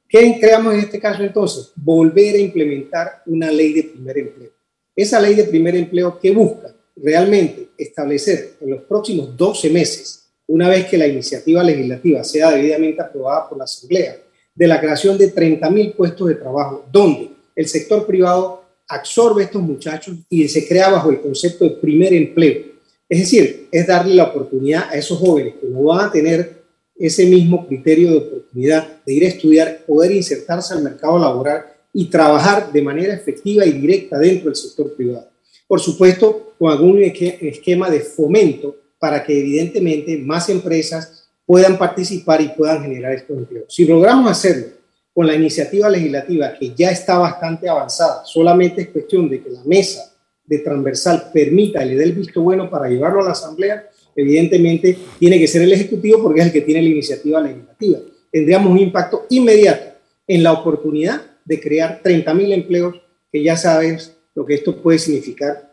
¿Qué 0.09 0.39
creamos 0.41 0.75
en 0.75 0.81
este 0.81 1.01
caso 1.01 1.23
entonces? 1.23 1.73
Volver 1.77 2.37
a 2.37 2.39
implementar 2.39 3.23
una 3.27 3.51
ley 3.51 3.73
de 3.73 3.83
primer 3.85 4.19
empleo. 4.19 4.51
Esa 4.95 5.21
ley 5.21 5.35
de 5.35 5.45
primer 5.45 5.75
empleo 5.75 6.19
que 6.21 6.31
busca 6.31 6.75
realmente 6.97 7.71
establecer 7.77 8.55
en 8.61 8.71
los 8.71 8.83
próximos 8.83 9.37
12 9.37 9.71
meses, 9.71 10.29
una 10.47 10.69
vez 10.69 10.87
que 10.87 10.99
la 10.99 11.07
iniciativa 11.07 11.63
legislativa 11.63 12.23
sea 12.23 12.51
debidamente 12.51 13.03
aprobada 13.03 13.49
por 13.49 13.59
la 13.59 13.65
Asamblea, 13.65 14.19
de 14.55 14.67
la 14.69 14.81
creación 14.81 15.19
de 15.19 15.35
30.000 15.35 15.97
puestos 15.97 16.29
de 16.29 16.37
trabajo, 16.37 16.87
donde 16.93 17.31
el 17.57 17.67
sector 17.67 18.07
privado 18.07 18.64
absorbe 18.89 19.43
a 19.43 19.47
estos 19.47 19.63
muchachos 19.63 20.17
y 20.29 20.47
se 20.49 20.67
crea 20.67 20.91
bajo 20.91 21.11
el 21.11 21.21
concepto 21.21 21.65
de 21.65 21.71
primer 21.71 22.13
empleo. 22.13 22.75
Es 23.09 23.21
decir, 23.21 23.69
es 23.71 23.87
darle 23.87 24.15
la 24.15 24.25
oportunidad 24.25 24.89
a 24.91 24.95
esos 24.95 25.19
jóvenes 25.19 25.55
que 25.61 25.67
no 25.69 25.83
van 25.85 26.09
a 26.09 26.13
tener 26.13 26.65
ese 26.97 27.27
mismo 27.27 27.67
criterio 27.67 28.11
de 28.11 28.19
oportunidad 28.19 29.03
de 29.05 29.13
ir 29.13 29.25
a 29.25 29.29
estudiar, 29.29 29.85
poder 29.87 30.13
insertarse 30.13 30.75
al 30.75 30.83
mercado 30.83 31.19
laboral 31.19 31.67
y 31.93 32.07
trabajar 32.07 32.73
de 32.73 32.83
manera 32.83 33.15
efectiva 33.15 33.67
y 33.67 33.73
directa 33.73 34.19
dentro 34.19 34.47
del 34.47 34.57
sector 34.57 34.95
privado 34.95 35.35
por 35.67 35.81
supuesto, 35.81 36.55
con 36.59 36.71
algún 36.71 37.03
esquema 37.03 37.91
de 37.91 38.01
fomento 38.01 38.77
para 38.99 39.25
que 39.25 39.39
evidentemente 39.39 40.17
más 40.19 40.49
empresas 40.49 41.29
puedan 41.47 41.77
participar 41.77 42.41
y 42.41 42.49
puedan 42.49 42.83
generar 42.83 43.13
estos 43.13 43.37
empleos. 43.37 43.67
Si 43.69 43.85
logramos 43.85 44.31
hacerlo 44.31 44.67
con 45.15 45.27
la 45.29 45.35
iniciativa 45.35 45.89
legislativa 45.89 46.55
que 46.59 46.75
ya 46.75 46.91
está 46.91 47.19
bastante 47.19 47.69
avanzada, 47.69 48.25
solamente 48.25 48.83
es 48.83 48.89
cuestión 48.89 49.31
de 49.31 49.41
que 49.41 49.51
la 49.51 49.63
mesa 49.65 50.13
de 50.45 50.59
transversal 50.59 51.31
permita 51.33 51.85
y 51.85 51.91
le 51.91 51.97
dé 51.97 52.05
el 52.05 52.13
visto 52.13 52.43
bueno 52.43 52.69
para 52.69 52.89
llevarlo 52.89 53.21
a 53.21 53.27
la 53.27 53.31
Asamblea, 53.31 53.89
evidentemente 54.17 54.99
tiene 55.19 55.39
que 55.39 55.47
ser 55.47 55.63
el 55.63 55.73
Ejecutivo 55.73 56.23
porque 56.23 56.41
es 56.41 56.47
el 56.47 56.53
que 56.53 56.61
tiene 56.63 56.83
la 56.83 56.89
iniciativa 56.89 57.41
legislativa. 57.41 58.01
Tendríamos 58.31 58.73
un 58.73 58.79
impacto 58.79 59.27
inmediato 59.31 59.95
en 60.27 60.43
la 60.43 60.53
oportunidad 60.53 61.23
de 61.45 61.61
crear 61.61 62.01
30.000 62.03 62.53
empleos 62.53 62.97
que 63.31 63.43
ya 63.43 63.57
sabes 63.57 64.17
lo 64.35 64.45
que 64.45 64.55
esto 64.55 64.83
puede 64.83 64.99
significar 64.99 65.73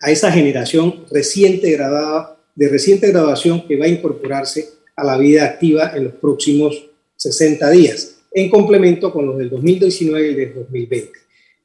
a 0.00 0.10
esa 0.10 0.32
generación 0.32 1.04
reciente 1.10 1.70
graduada, 1.72 2.38
de 2.54 2.68
reciente 2.68 3.08
graduación 3.08 3.66
que 3.66 3.76
va 3.76 3.84
a 3.84 3.88
incorporarse 3.88 4.70
a 4.96 5.04
la 5.04 5.18
vida 5.18 5.44
activa 5.44 5.92
en 5.94 6.04
los 6.04 6.14
próximos 6.14 6.86
60 7.16 7.70
días, 7.70 8.19
en 8.32 8.48
complemento 8.48 9.12
con 9.12 9.26
los 9.26 9.38
del 9.38 9.50
2019 9.50 10.30
y 10.30 10.34
del 10.34 10.54
2020. 10.54 11.10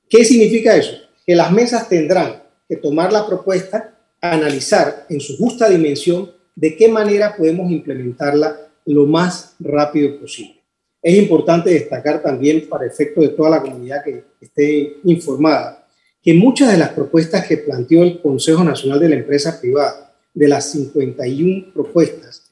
¿Qué 0.10 0.26
significa 0.26 0.76
eso? 0.76 0.94
Que 1.26 1.36
las 1.36 1.52
mesas 1.52 1.88
tendrán 1.90 2.44
que 2.68 2.78
tomar 2.78 3.12
la 3.12 3.28
propuesta, 3.28 3.98
analizar 4.22 5.06
en 5.10 5.20
su 5.20 5.38
justa 5.38 5.70
dimensión 5.70 6.32
de 6.56 6.76
qué 6.76 6.88
manera 6.88 7.36
podemos 7.36 7.72
implementarla 7.72 8.58
lo 8.86 9.06
más 9.06 9.56
rápido 9.60 10.20
posible. 10.20 10.62
Es 11.02 11.16
importante 11.18 11.70
destacar 11.70 12.24
también, 12.24 12.68
para 12.68 12.88
efecto 12.88 13.22
de 13.22 13.30
toda 13.30 13.50
la 13.50 13.62
comunidad 13.62 14.04
que 14.04 14.24
esté 14.42 14.98
informada, 15.04 15.88
que 16.24 16.34
muchas 16.34 16.72
de 16.72 16.80
las 16.80 16.90
propuestas 16.90 17.46
que 17.46 17.58
planteó 17.58 18.02
el 18.02 18.20
Consejo 18.20 18.64
Nacional 18.64 19.00
de 19.00 19.10
la 19.10 19.16
Empresa 19.16 19.60
Privada, 19.62 20.16
de 20.34 20.48
las 20.48 20.72
51 20.72 21.74
propuestas, 21.74 22.45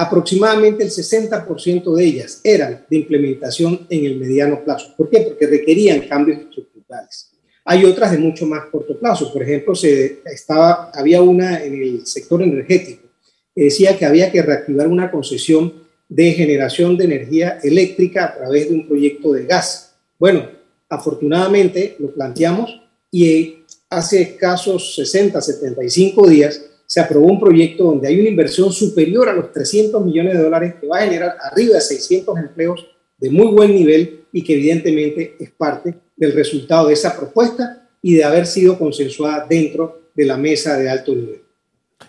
aproximadamente 0.00 0.82
el 0.82 0.90
60% 0.90 1.94
de 1.94 2.04
ellas 2.04 2.40
eran 2.42 2.86
de 2.88 2.96
implementación 2.96 3.86
en 3.90 4.06
el 4.06 4.16
mediano 4.16 4.64
plazo. 4.64 4.94
¿Por 4.96 5.10
qué? 5.10 5.20
Porque 5.20 5.46
requerían 5.46 6.00
cambios 6.08 6.38
estructurales. 6.38 7.30
Hay 7.66 7.84
otras 7.84 8.12
de 8.12 8.18
mucho 8.18 8.46
más 8.46 8.64
corto 8.70 8.98
plazo. 8.98 9.30
Por 9.30 9.42
ejemplo, 9.42 9.74
se 9.74 10.20
estaba, 10.24 10.90
había 10.94 11.20
una 11.20 11.62
en 11.62 11.82
el 11.82 12.06
sector 12.06 12.42
energético 12.42 13.08
que 13.54 13.64
decía 13.64 13.98
que 13.98 14.06
había 14.06 14.32
que 14.32 14.40
reactivar 14.40 14.88
una 14.88 15.10
concesión 15.10 15.84
de 16.08 16.32
generación 16.32 16.96
de 16.96 17.04
energía 17.04 17.58
eléctrica 17.62 18.24
a 18.24 18.34
través 18.34 18.68
de 18.68 18.74
un 18.74 18.88
proyecto 18.88 19.32
de 19.32 19.44
gas. 19.44 19.96
Bueno, 20.18 20.48
afortunadamente 20.88 21.96
lo 21.98 22.10
planteamos 22.12 22.80
y 23.10 23.64
hace 23.90 24.22
escasos 24.22 24.94
60, 24.94 25.40
75 25.40 26.26
días 26.26 26.69
se 26.90 26.98
aprobó 26.98 27.28
un 27.28 27.38
proyecto 27.38 27.84
donde 27.84 28.08
hay 28.08 28.18
una 28.18 28.30
inversión 28.30 28.72
superior 28.72 29.28
a 29.28 29.32
los 29.32 29.52
300 29.52 30.04
millones 30.04 30.34
de 30.34 30.42
dólares 30.42 30.74
que 30.80 30.88
va 30.88 30.98
a 30.98 31.02
generar 31.02 31.36
arriba 31.40 31.76
de 31.76 31.80
600 31.82 32.36
empleos 32.36 32.84
de 33.16 33.30
muy 33.30 33.46
buen 33.46 33.72
nivel 33.72 34.24
y 34.32 34.42
que 34.42 34.54
evidentemente 34.54 35.36
es 35.38 35.52
parte 35.52 35.94
del 36.16 36.32
resultado 36.32 36.88
de 36.88 36.94
esa 36.94 37.16
propuesta 37.16 37.88
y 38.02 38.14
de 38.14 38.24
haber 38.24 38.44
sido 38.44 38.76
consensuada 38.76 39.46
dentro 39.48 40.10
de 40.16 40.24
la 40.24 40.36
mesa 40.36 40.76
de 40.78 40.90
alto 40.90 41.14
nivel. 41.14 41.40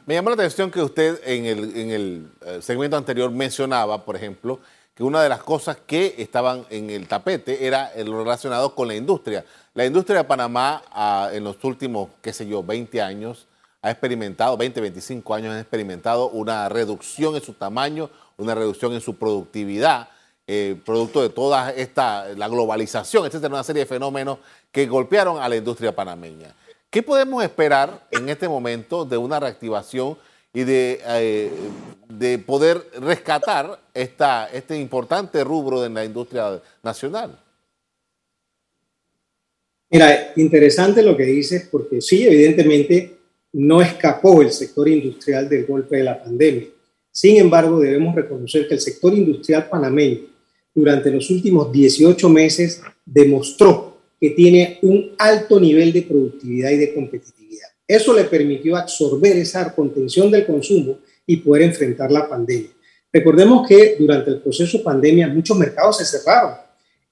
Me 0.07 0.15
llama 0.15 0.31
la 0.31 0.35
atención 0.35 0.71
que 0.71 0.81
usted 0.81 1.19
en 1.27 1.45
el, 1.45 1.77
en 1.77 1.91
el 1.91 2.27
eh, 2.43 2.57
segmento 2.63 2.97
anterior 2.97 3.29
mencionaba, 3.29 4.03
por 4.03 4.15
ejemplo, 4.15 4.61
que 4.95 5.03
una 5.03 5.21
de 5.21 5.29
las 5.29 5.43
cosas 5.43 5.77
que 5.85 6.15
estaban 6.17 6.65
en 6.71 6.89
el 6.89 7.07
tapete 7.07 7.67
era 7.67 7.91
lo 8.03 8.23
relacionado 8.23 8.73
con 8.73 8.88
la 8.88 8.95
industria. 8.95 9.45
La 9.75 9.85
industria 9.85 10.17
de 10.17 10.23
Panamá 10.23 10.81
ah, 10.91 11.29
en 11.31 11.43
los 11.43 11.63
últimos, 11.63 12.09
qué 12.19 12.33
sé 12.33 12.47
yo, 12.47 12.63
20 12.63 13.00
años 13.00 13.45
ha 13.81 13.91
experimentado, 13.91 14.57
20, 14.57 14.81
25 14.81 15.33
años 15.33 15.55
ha 15.55 15.59
experimentado 15.59 16.29
una 16.29 16.69
reducción 16.69 17.35
en 17.35 17.41
su 17.41 17.53
tamaño, 17.53 18.09
una 18.38 18.55
reducción 18.55 18.93
en 18.93 19.01
su 19.01 19.15
productividad, 19.15 20.09
eh, 20.47 20.75
producto 20.85 21.21
de 21.21 21.29
toda 21.29 21.71
esta, 21.71 22.29
la 22.35 22.47
globalización, 22.47 23.25
etcétera, 23.25 23.53
una 23.53 23.63
serie 23.63 23.81
de 23.83 23.88
fenómenos 23.88 24.39
que 24.71 24.85
golpearon 24.85 25.41
a 25.41 25.50
la 25.50 25.55
industria 25.55 25.95
panameña. 25.95 26.53
¿Qué 26.89 27.01
podemos 27.01 27.43
esperar 27.43 28.05
en 28.11 28.27
este 28.29 28.50
momento 28.50 29.05
de 29.05 29.17
una 29.17 29.39
reactivación 29.39 30.17
y 30.53 30.63
de, 30.63 31.00
eh, 31.07 31.50
de 32.09 32.38
poder 32.39 32.83
rescatar 33.00 33.79
esta, 33.93 34.50
este 34.51 34.77
importante 34.77 35.43
rubro 35.43 35.81
de 35.81 35.89
la 35.89 36.03
industria 36.03 36.61
nacional. 36.83 37.39
Mira, 39.89 40.33
interesante 40.35 41.03
lo 41.03 41.17
que 41.17 41.23
dices, 41.23 41.67
porque 41.69 42.01
sí, 42.01 42.25
evidentemente 42.25 43.17
no 43.53 43.81
escapó 43.81 44.41
el 44.41 44.51
sector 44.51 44.88
industrial 44.88 45.50
del 45.50 45.65
golpe 45.65 45.98
de 45.98 46.03
la 46.03 46.22
pandemia. 46.22 46.67
Sin 47.12 47.38
embargo, 47.38 47.79
debemos 47.79 48.15
reconocer 48.15 48.67
que 48.67 48.75
el 48.75 48.79
sector 48.79 49.13
industrial 49.13 49.67
panameño 49.70 50.22
durante 50.74 51.12
los 51.12 51.29
últimos 51.29 51.72
18 51.72 52.29
meses 52.29 52.81
demostró 53.05 53.98
que 54.20 54.29
tiene 54.29 54.79
un 54.81 55.12
alto 55.17 55.60
nivel 55.60 55.91
de 55.91 56.03
productividad 56.03 56.70
y 56.72 56.77
de 56.77 56.93
competitividad 56.93 57.41
eso 57.91 58.13
le 58.13 58.24
permitió 58.24 58.77
absorber 58.77 59.36
esa 59.36 59.75
contención 59.75 60.31
del 60.31 60.46
consumo 60.46 61.00
y 61.27 61.36
poder 61.36 61.63
enfrentar 61.63 62.10
la 62.10 62.29
pandemia. 62.29 62.70
Recordemos 63.12 63.67
que 63.67 63.98
durante 64.00 64.31
el 64.31 64.39
proceso 64.39 64.81
pandemia 64.81 65.27
muchos 65.27 65.58
mercados 65.58 65.98
se 65.98 66.05
cerraron. 66.05 66.55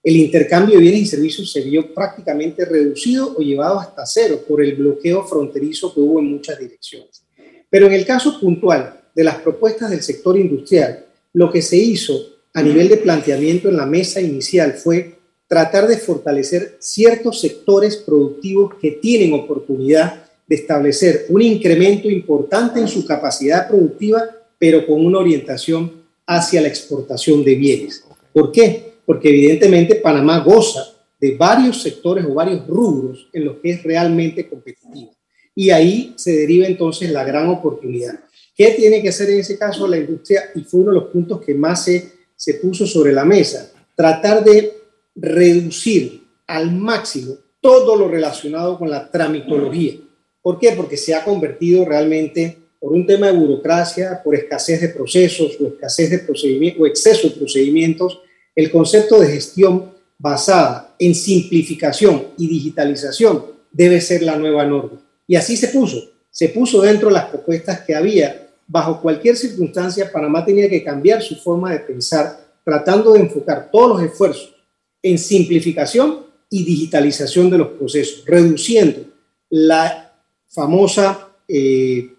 El 0.01 0.15
intercambio 0.15 0.75
de 0.75 0.81
bienes 0.81 1.01
y 1.01 1.05
servicios 1.05 1.51
se 1.51 1.61
vio 1.61 1.93
prácticamente 1.93 2.63
reducido 2.63 3.35
o 3.37 3.41
llevado 3.41 3.79
hasta 3.79 4.05
cero 4.05 4.41
por 4.47 4.63
el 4.63 4.75
bloqueo 4.75 5.25
fronterizo 5.25 5.93
que 5.93 5.99
hubo 5.99 6.19
en 6.19 6.31
muchas 6.31 6.57
direcciones. 6.57 7.23
Pero 7.69 7.87
en 7.87 7.93
el 7.93 8.05
caso 8.05 8.39
puntual 8.39 9.01
de 9.13 9.23
las 9.23 9.35
propuestas 9.35 9.89
del 9.89 10.01
sector 10.01 10.37
industrial, 10.37 11.05
lo 11.33 11.51
que 11.51 11.61
se 11.61 11.75
hizo 11.75 12.13
a 12.53 12.63
nivel 12.63 12.87
de 12.87 12.97
planteamiento 12.97 13.69
en 13.69 13.77
la 13.77 13.85
mesa 13.85 14.21
inicial 14.21 14.73
fue 14.73 15.19
tratar 15.47 15.87
de 15.87 15.97
fortalecer 15.97 16.77
ciertos 16.79 17.41
sectores 17.41 17.97
productivos 17.97 18.75
que 18.75 18.91
tienen 18.91 19.33
oportunidad 19.33 20.23
de 20.47 20.55
establecer 20.55 21.25
un 21.29 21.41
incremento 21.41 22.09
importante 22.09 22.79
en 22.79 22.87
su 22.87 23.05
capacidad 23.05 23.67
productiva, 23.67 24.23
pero 24.57 24.85
con 24.85 25.05
una 25.05 25.19
orientación 25.19 25.91
hacia 26.25 26.61
la 26.61 26.67
exportación 26.67 27.43
de 27.43 27.55
bienes. 27.55 28.03
¿Por 28.31 28.51
qué? 28.51 28.88
Porque 29.09 29.29
evidentemente 29.29 29.95
Panamá 29.95 30.37
goza 30.37 30.85
de 31.19 31.35
varios 31.35 31.81
sectores 31.81 32.23
o 32.25 32.35
varios 32.35 32.67
rubros 32.67 33.27
en 33.33 33.43
los 33.43 33.57
que 33.57 33.71
es 33.71 33.81
realmente 33.81 34.47
competitiva. 34.47 35.09
Y 35.55 35.71
ahí 35.71 36.13
se 36.15 36.31
deriva 36.31 36.67
entonces 36.67 37.09
la 37.09 37.23
gran 37.23 37.47
oportunidad. 37.47 38.19
¿Qué 38.55 38.69
tiene 38.77 39.01
que 39.01 39.09
hacer 39.09 39.31
en 39.31 39.39
ese 39.39 39.57
caso 39.57 39.87
la 39.87 39.97
industria? 39.97 40.51
Y 40.53 40.61
fue 40.61 40.81
uno 40.81 40.91
de 40.91 40.99
los 40.99 41.09
puntos 41.09 41.41
que 41.41 41.55
más 41.55 41.85
se, 41.85 42.11
se 42.35 42.53
puso 42.53 42.85
sobre 42.85 43.11
la 43.11 43.25
mesa. 43.25 43.71
Tratar 43.95 44.43
de 44.43 44.73
reducir 45.15 46.25
al 46.45 46.71
máximo 46.71 47.35
todo 47.59 47.95
lo 47.95 48.09
relacionado 48.09 48.77
con 48.77 48.91
la 48.91 49.09
tramitología. 49.09 49.95
¿Por 50.39 50.59
qué? 50.59 50.73
Porque 50.73 50.97
se 50.97 51.15
ha 51.15 51.25
convertido 51.25 51.83
realmente 51.83 52.59
por 52.79 52.93
un 52.93 53.07
tema 53.07 53.31
de 53.31 53.39
burocracia, 53.39 54.21
por 54.23 54.35
escasez 54.35 54.81
de 54.81 54.89
procesos 54.89 55.57
o 55.59 55.65
escasez 55.65 56.11
de 56.11 56.19
procedimientos 56.19 56.79
o 56.79 56.85
exceso 56.85 57.27
de 57.27 57.37
procedimientos, 57.37 58.19
el 58.55 58.71
concepto 58.71 59.19
de 59.19 59.27
gestión 59.27 59.91
basada 60.17 60.95
en 60.99 61.15
simplificación 61.15 62.27
y 62.37 62.47
digitalización 62.47 63.45
debe 63.71 64.01
ser 64.01 64.23
la 64.23 64.37
nueva 64.37 64.65
norma. 64.65 65.01
Y 65.27 65.35
así 65.35 65.55
se 65.55 65.69
puso. 65.69 66.11
Se 66.31 66.49
puso 66.49 66.81
dentro 66.81 67.07
de 67.09 67.15
las 67.15 67.25
propuestas 67.25 67.81
que 67.81 67.95
había. 67.95 68.49
Bajo 68.67 69.01
cualquier 69.01 69.35
circunstancia, 69.35 70.11
Panamá 70.11 70.45
tenía 70.45 70.69
que 70.69 70.83
cambiar 70.83 71.21
su 71.21 71.35
forma 71.35 71.71
de 71.71 71.79
pensar, 71.79 72.39
tratando 72.63 73.13
de 73.13 73.21
enfocar 73.21 73.69
todos 73.71 73.89
los 73.89 74.11
esfuerzos 74.11 74.55
en 75.01 75.17
simplificación 75.17 76.25
y 76.49 76.63
digitalización 76.63 77.49
de 77.49 77.57
los 77.57 77.69
procesos, 77.69 78.23
reduciendo 78.25 79.01
la 79.49 80.13
famosa 80.47 81.29
eh, 81.47 82.13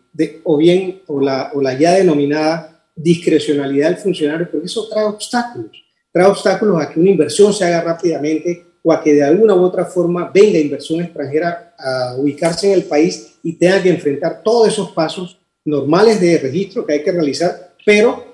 o 0.45 0.57
bien 0.57 1.03
o 1.07 1.21
la, 1.21 1.51
o 1.55 1.61
la 1.61 1.79
ya 1.79 1.93
denominada 1.93 2.85
discrecionalidad 2.95 3.91
del 3.91 3.99
funcionario, 3.99 4.51
porque 4.51 4.67
eso 4.67 4.89
trae 4.89 5.05
obstáculos, 5.05 5.80
trae 6.13 6.27
obstáculos 6.27 6.81
a 6.81 6.91
que 6.91 7.01
una 7.01 7.11
inversión 7.11 7.53
se 7.53 7.65
haga 7.65 7.83
rápidamente 7.83 8.67
o 8.83 8.93
a 8.93 9.03
que 9.03 9.15
de 9.15 9.23
alguna 9.23 9.55
u 9.55 9.63
otra 9.63 9.85
forma 9.85 10.31
venga 10.33 10.59
inversión 10.59 11.01
extranjera 11.01 11.75
a 11.79 12.15
ubicarse 12.17 12.67
en 12.67 12.75
el 12.75 12.85
país 12.85 13.39
y 13.43 13.55
tenga 13.55 13.83
que 13.83 13.91
enfrentar 13.91 14.43
todos 14.43 14.69
esos 14.69 14.91
pasos 14.93 15.39
normales 15.65 16.21
de 16.21 16.39
registro 16.39 16.87
que 16.87 16.95
hay 16.95 17.03
que 17.03 17.13
realizar, 17.13 17.75
pero 17.85 18.31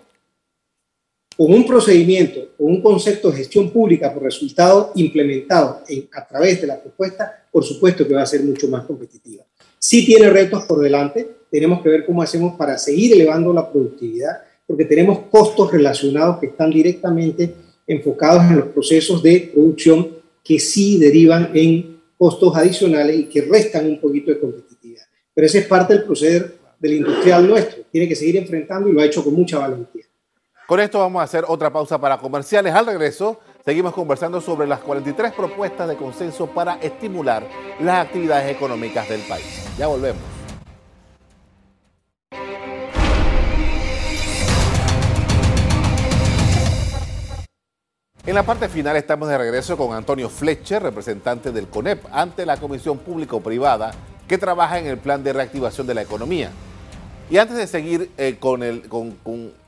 con 1.37 1.53
un 1.53 1.67
procedimiento 1.67 2.41
o 2.59 2.65
un 2.65 2.81
concepto 2.81 3.31
de 3.31 3.39
gestión 3.39 3.71
pública 3.71 4.13
por 4.13 4.23
resultado 4.23 4.93
implementado 4.95 5.83
a 6.13 6.27
través 6.27 6.61
de 6.61 6.67
la 6.67 6.81
propuesta, 6.81 7.45
por 7.53 7.63
supuesto 7.63 8.07
que 8.07 8.15
va 8.15 8.23
a 8.23 8.27
ser 8.27 8.43
mucho 8.43 8.69
más 8.69 8.85
competitiva. 8.85 9.45
Sí 9.79 10.07
tiene 10.07 10.31
retos 10.31 10.65
por 10.65 10.81
delante, 10.81 11.29
tenemos 11.51 11.83
que 11.83 11.91
ver 11.91 12.07
cómo 12.07 12.23
hacemos 12.23 12.57
para 12.57 12.79
seguir 12.79 13.13
elevando 13.13 13.53
la 13.53 13.71
productividad, 13.71 14.39
porque 14.67 14.87
tenemos 14.87 15.21
costos 15.31 15.71
relacionados 15.71 16.39
que 16.39 16.47
están 16.47 16.71
directamente 16.71 17.55
enfocados 17.87 18.45
en 18.51 18.57
los 18.57 18.67
procesos 18.67 19.23
de 19.23 19.51
producción 19.53 20.17
que 20.43 20.59
sí 20.59 20.99
derivan 20.99 21.51
en 21.55 22.01
costos 22.17 22.57
adicionales 22.57 23.17
y 23.17 23.25
que 23.25 23.43
restan 23.43 23.87
un 23.87 24.01
poquito 24.01 24.31
de 24.31 24.41
competitividad. 24.41 25.05
Pero 25.35 25.47
ese 25.47 25.59
es 25.59 25.67
parte 25.67 25.95
del 25.95 26.05
proceder 26.05 26.57
del 26.79 26.95
industrial 26.95 27.47
nuestro. 27.47 27.83
Tiene 27.91 28.09
que 28.09 28.15
seguir 28.15 28.37
enfrentando 28.37 28.89
y 28.89 28.93
lo 28.93 29.01
ha 29.01 29.05
hecho 29.05 29.23
con 29.23 29.35
mucha 29.35 29.59
valentía. 29.59 30.05
Con 30.67 30.81
esto 30.81 30.99
vamos 30.99 31.21
a 31.21 31.25
hacer 31.25 31.45
otra 31.47 31.73
pausa 31.73 32.01
para 32.01 32.19
comerciales. 32.19 32.75
Al 32.75 32.87
regreso, 32.87 33.39
seguimos 33.65 33.93
conversando 33.93 34.41
sobre 34.41 34.67
las 34.67 34.81
43 34.81 35.33
propuestas 35.33 35.89
de 35.89 35.97
consenso 35.97 36.49
para 36.49 36.75
estimular 36.77 37.47
las 37.81 38.07
actividades 38.07 38.55
económicas 38.55 39.09
del 39.09 39.21
país. 39.21 39.65
Ya 39.79 39.87
volvemos. 39.87 40.36
En 48.27 48.35
la 48.35 48.43
parte 48.43 48.69
final 48.69 48.97
estamos 48.97 49.29
de 49.29 49.39
regreso 49.39 49.77
con 49.77 49.95
Antonio 49.95 50.29
Fletcher, 50.29 50.83
representante 50.83 51.53
del 51.53 51.69
CONEP, 51.69 52.07
ante 52.11 52.45
la 52.45 52.57
Comisión 52.57 52.99
Público-Privada 52.99 53.93
que 54.27 54.37
trabaja 54.37 54.81
en 54.81 54.87
el 54.87 54.99
plan 54.99 55.23
de 55.23 55.33
reactivación 55.33 55.87
de 55.87 55.95
la 55.95 56.03
economía. 56.03 56.51
Y 57.31 57.39
antes 57.39 57.57
de 57.57 57.69
seguir 57.69 58.11
eh, 58.19 58.37
con, 58.41 58.65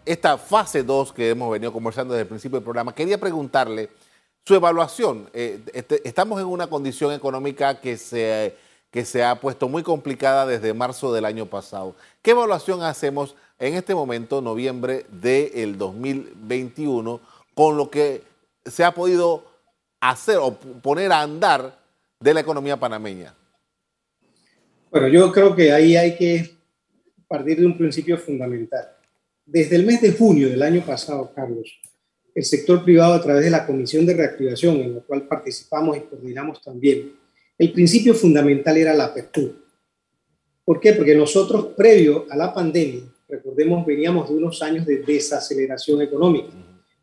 esta 0.05 0.38
fase 0.38 0.83
2 0.83 1.12
que 1.12 1.31
hemos 1.31 1.53
venido 1.53 1.73
conversando 1.73 2.14
desde 2.14 2.23
el 2.23 2.29
principio 2.29 2.59
del 2.59 2.64
programa, 2.64 2.92
quería 2.92 3.16
preguntarle 3.16 3.90
su 4.44 4.57
evaluación. 4.57 5.31
Eh, 5.35 5.61
este, 5.73 6.07
estamos 6.09 6.40
en 6.40 6.47
una 6.47 6.66
condición 6.66 7.12
económica 7.12 7.81
que 7.81 7.97
se, 7.97 8.57
que 8.90 9.05
se 9.05 9.23
ha 9.23 9.38
puesto 9.40 9.68
muy 9.68 9.85
complicada 9.85 10.47
desde 10.47 10.75
marzo 10.75 11.12
del 11.12 11.27
año 11.27 11.47
pasado. 11.47 11.94
¿Qué 12.23 12.33
evaluación 12.33 12.83
hacemos 12.83 13.37
en 13.61 13.75
este 13.75 13.94
momento, 13.94 14.42
noviembre 14.42 15.07
del 15.12 15.79
2021, 15.79 17.21
con 17.55 17.77
lo 17.77 17.88
que 17.88 18.28
se 18.70 18.85
ha 18.85 18.92
podido 18.92 19.44
hacer 20.00 20.38
o 20.40 20.54
poner 20.54 21.12
a 21.12 21.22
andar 21.22 21.78
de 22.20 22.35
la 22.35 22.40
economía 22.40 22.76
panameña? 22.76 23.35
Bueno, 24.90 25.09
yo 25.09 25.33
creo 25.33 25.54
que 25.54 25.72
ahí 25.72 25.96
hay 25.96 26.16
que 26.16 26.57
partir 27.26 27.61
de 27.61 27.66
un 27.66 27.76
principio 27.76 28.16
fundamental. 28.16 28.88
Desde 29.44 29.76
el 29.76 29.85
mes 29.85 30.00
de 30.00 30.12
junio 30.12 30.48
del 30.48 30.62
año 30.62 30.83
pasado, 30.83 31.31
Carlos, 31.35 31.78
el 32.35 32.44
sector 32.44 32.85
privado 32.85 33.14
a 33.14 33.22
través 33.22 33.44
de 33.44 33.50
la 33.50 33.66
Comisión 33.66 34.07
de 34.07 34.14
Reactivación, 34.14 34.76
en 34.76 34.94
la 34.94 35.00
cual 35.00 35.26
participamos 35.26 35.96
y 35.96 36.00
coordinamos 36.00 36.62
también, 36.62 37.12
el 37.59 37.72
principio 37.72 38.14
fundamental 38.14 38.76
era 38.76 38.94
la 38.94 39.07
apertura. 39.07 39.54
¿Por 40.64 40.81
qué? 40.81 40.92
Porque 40.92 41.14
nosotros, 41.14 41.68
previo 41.76 42.26
a 42.31 42.37
la 42.37 42.52
pandemia, 42.54 43.02
recordemos, 43.28 43.85
veníamos 43.85 44.28
de 44.28 44.37
unos 44.37 44.62
años 44.62 44.87
de 44.87 44.98
desaceleración 44.98 46.02
económica. 46.02 46.52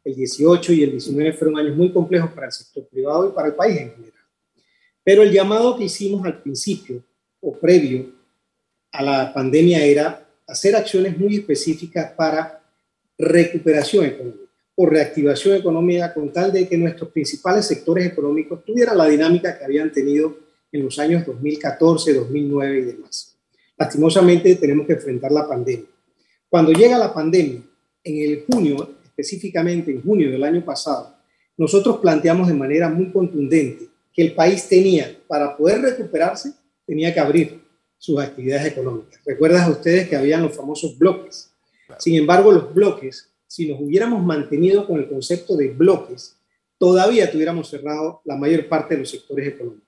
El 0.05 0.15
18 0.15 0.71
y 0.71 0.83
el 0.83 0.91
19 0.91 1.33
fueron 1.33 1.59
años 1.59 1.75
muy 1.75 1.91
complejos 1.91 2.31
para 2.31 2.45
el 2.45 2.53
sector 2.53 2.87
privado 2.87 3.27
y 3.27 3.33
para 3.33 3.49
el 3.49 3.55
país 3.55 3.77
en 3.81 3.91
general. 3.91 4.23
Pero 5.03 5.23
el 5.23 5.31
llamado 5.31 5.77
que 5.77 5.85
hicimos 5.85 6.23
al 6.25 6.41
principio 6.41 7.03
o 7.41 7.57
previo 7.57 8.13
a 8.91 9.03
la 9.03 9.33
pandemia 9.33 9.83
era 9.83 10.25
hacer 10.47 10.75
acciones 10.75 11.17
muy 11.17 11.35
específicas 11.37 12.11
para 12.13 12.63
recuperación 13.17 14.05
económica 14.05 14.45
o 14.75 14.85
reactivación 14.85 15.55
económica 15.55 16.13
con 16.13 16.31
tal 16.31 16.51
de 16.51 16.67
que 16.67 16.77
nuestros 16.77 17.09
principales 17.09 17.65
sectores 17.65 18.05
económicos 18.05 18.63
tuvieran 18.65 18.97
la 18.97 19.07
dinámica 19.07 19.57
que 19.57 19.63
habían 19.63 19.91
tenido 19.91 20.37
en 20.71 20.83
los 20.83 20.99
años 20.99 21.25
2014, 21.25 22.13
2009 22.13 22.77
y 22.77 22.81
demás. 22.81 23.37
Lastimosamente 23.77 24.55
tenemos 24.55 24.85
que 24.85 24.93
enfrentar 24.93 25.31
la 25.31 25.47
pandemia. 25.47 25.85
Cuando 26.49 26.73
llega 26.73 26.97
la 26.97 27.13
pandemia, 27.13 27.61
en 28.03 28.31
el 28.31 28.45
junio, 28.45 28.94
específicamente 29.15 29.91
en 29.91 30.03
junio 30.03 30.29
del 30.29 30.43
año 30.43 30.63
pasado, 30.63 31.15
nosotros 31.57 31.99
planteamos 31.99 32.49
de 32.49 32.53
manera 32.53 32.89
muy 32.89 33.11
contundente 33.11 33.87
que 34.13 34.21
el 34.21 34.33
país 34.33 34.67
tenía, 34.67 35.17
para 35.27 35.55
poder 35.55 35.81
recuperarse, 35.81 36.53
tenía 36.85 37.13
que 37.13 37.19
abrir 37.19 37.61
sus 37.97 38.19
actividades 38.19 38.67
económicas. 38.67 39.21
Recuerdas 39.25 39.63
a 39.63 39.71
ustedes 39.71 40.07
que 40.07 40.15
habían 40.15 40.43
los 40.43 40.55
famosos 40.55 40.97
bloques. 40.97 41.51
Sin 41.97 42.15
embargo, 42.15 42.51
los 42.51 42.73
bloques, 42.73 43.29
si 43.47 43.67
nos 43.67 43.79
hubiéramos 43.79 44.23
mantenido 44.23 44.85
con 44.85 44.99
el 44.99 45.07
concepto 45.07 45.55
de 45.55 45.69
bloques, 45.69 46.35
todavía 46.77 47.31
tuviéramos 47.31 47.69
cerrado 47.69 48.21
la 48.25 48.35
mayor 48.35 48.67
parte 48.67 48.95
de 48.95 49.01
los 49.01 49.09
sectores 49.09 49.47
económicos. 49.47 49.85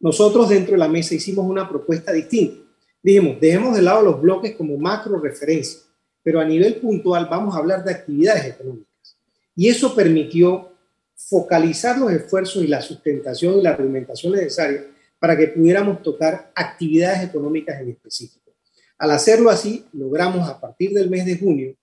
Nosotros 0.00 0.48
dentro 0.48 0.72
de 0.72 0.78
la 0.78 0.88
mesa 0.88 1.14
hicimos 1.14 1.46
una 1.46 1.68
propuesta 1.68 2.12
distinta. 2.12 2.62
Dijimos, 3.02 3.40
dejemos 3.40 3.74
de 3.74 3.82
lado 3.82 4.02
los 4.02 4.20
bloques 4.20 4.54
como 4.54 4.76
macro 4.76 5.18
referencia, 5.20 5.80
pero 6.28 6.40
a 6.40 6.44
nivel 6.44 6.74
puntual 6.74 7.26
vamos 7.30 7.54
a 7.54 7.58
hablar 7.58 7.82
de 7.82 7.90
actividades 7.90 8.44
económicas. 8.44 9.16
Y 9.56 9.66
eso 9.66 9.94
permitió 9.94 10.72
focalizar 11.16 11.96
los 11.96 12.12
esfuerzos 12.12 12.62
y 12.62 12.66
la 12.66 12.82
sustentación 12.82 13.58
y 13.58 13.62
la 13.62 13.70
argumentación 13.70 14.34
necesaria 14.34 14.84
para 15.18 15.34
que 15.38 15.46
pudiéramos 15.48 16.02
tocar 16.02 16.52
actividades 16.54 17.26
económicas 17.30 17.80
en 17.80 17.88
específico. 17.88 18.52
Al 18.98 19.12
hacerlo 19.12 19.48
así, 19.48 19.86
logramos 19.94 20.46
a 20.46 20.60
partir 20.60 20.90
del 20.92 21.08
mes 21.08 21.24
de 21.24 21.38
junio 21.38 21.74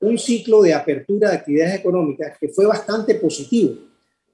un 0.00 0.18
ciclo 0.18 0.60
de 0.60 0.74
apertura 0.74 1.30
de 1.30 1.36
actividades 1.36 1.76
económicas 1.76 2.36
que 2.40 2.48
fue 2.48 2.66
bastante 2.66 3.14
positivo 3.14 3.76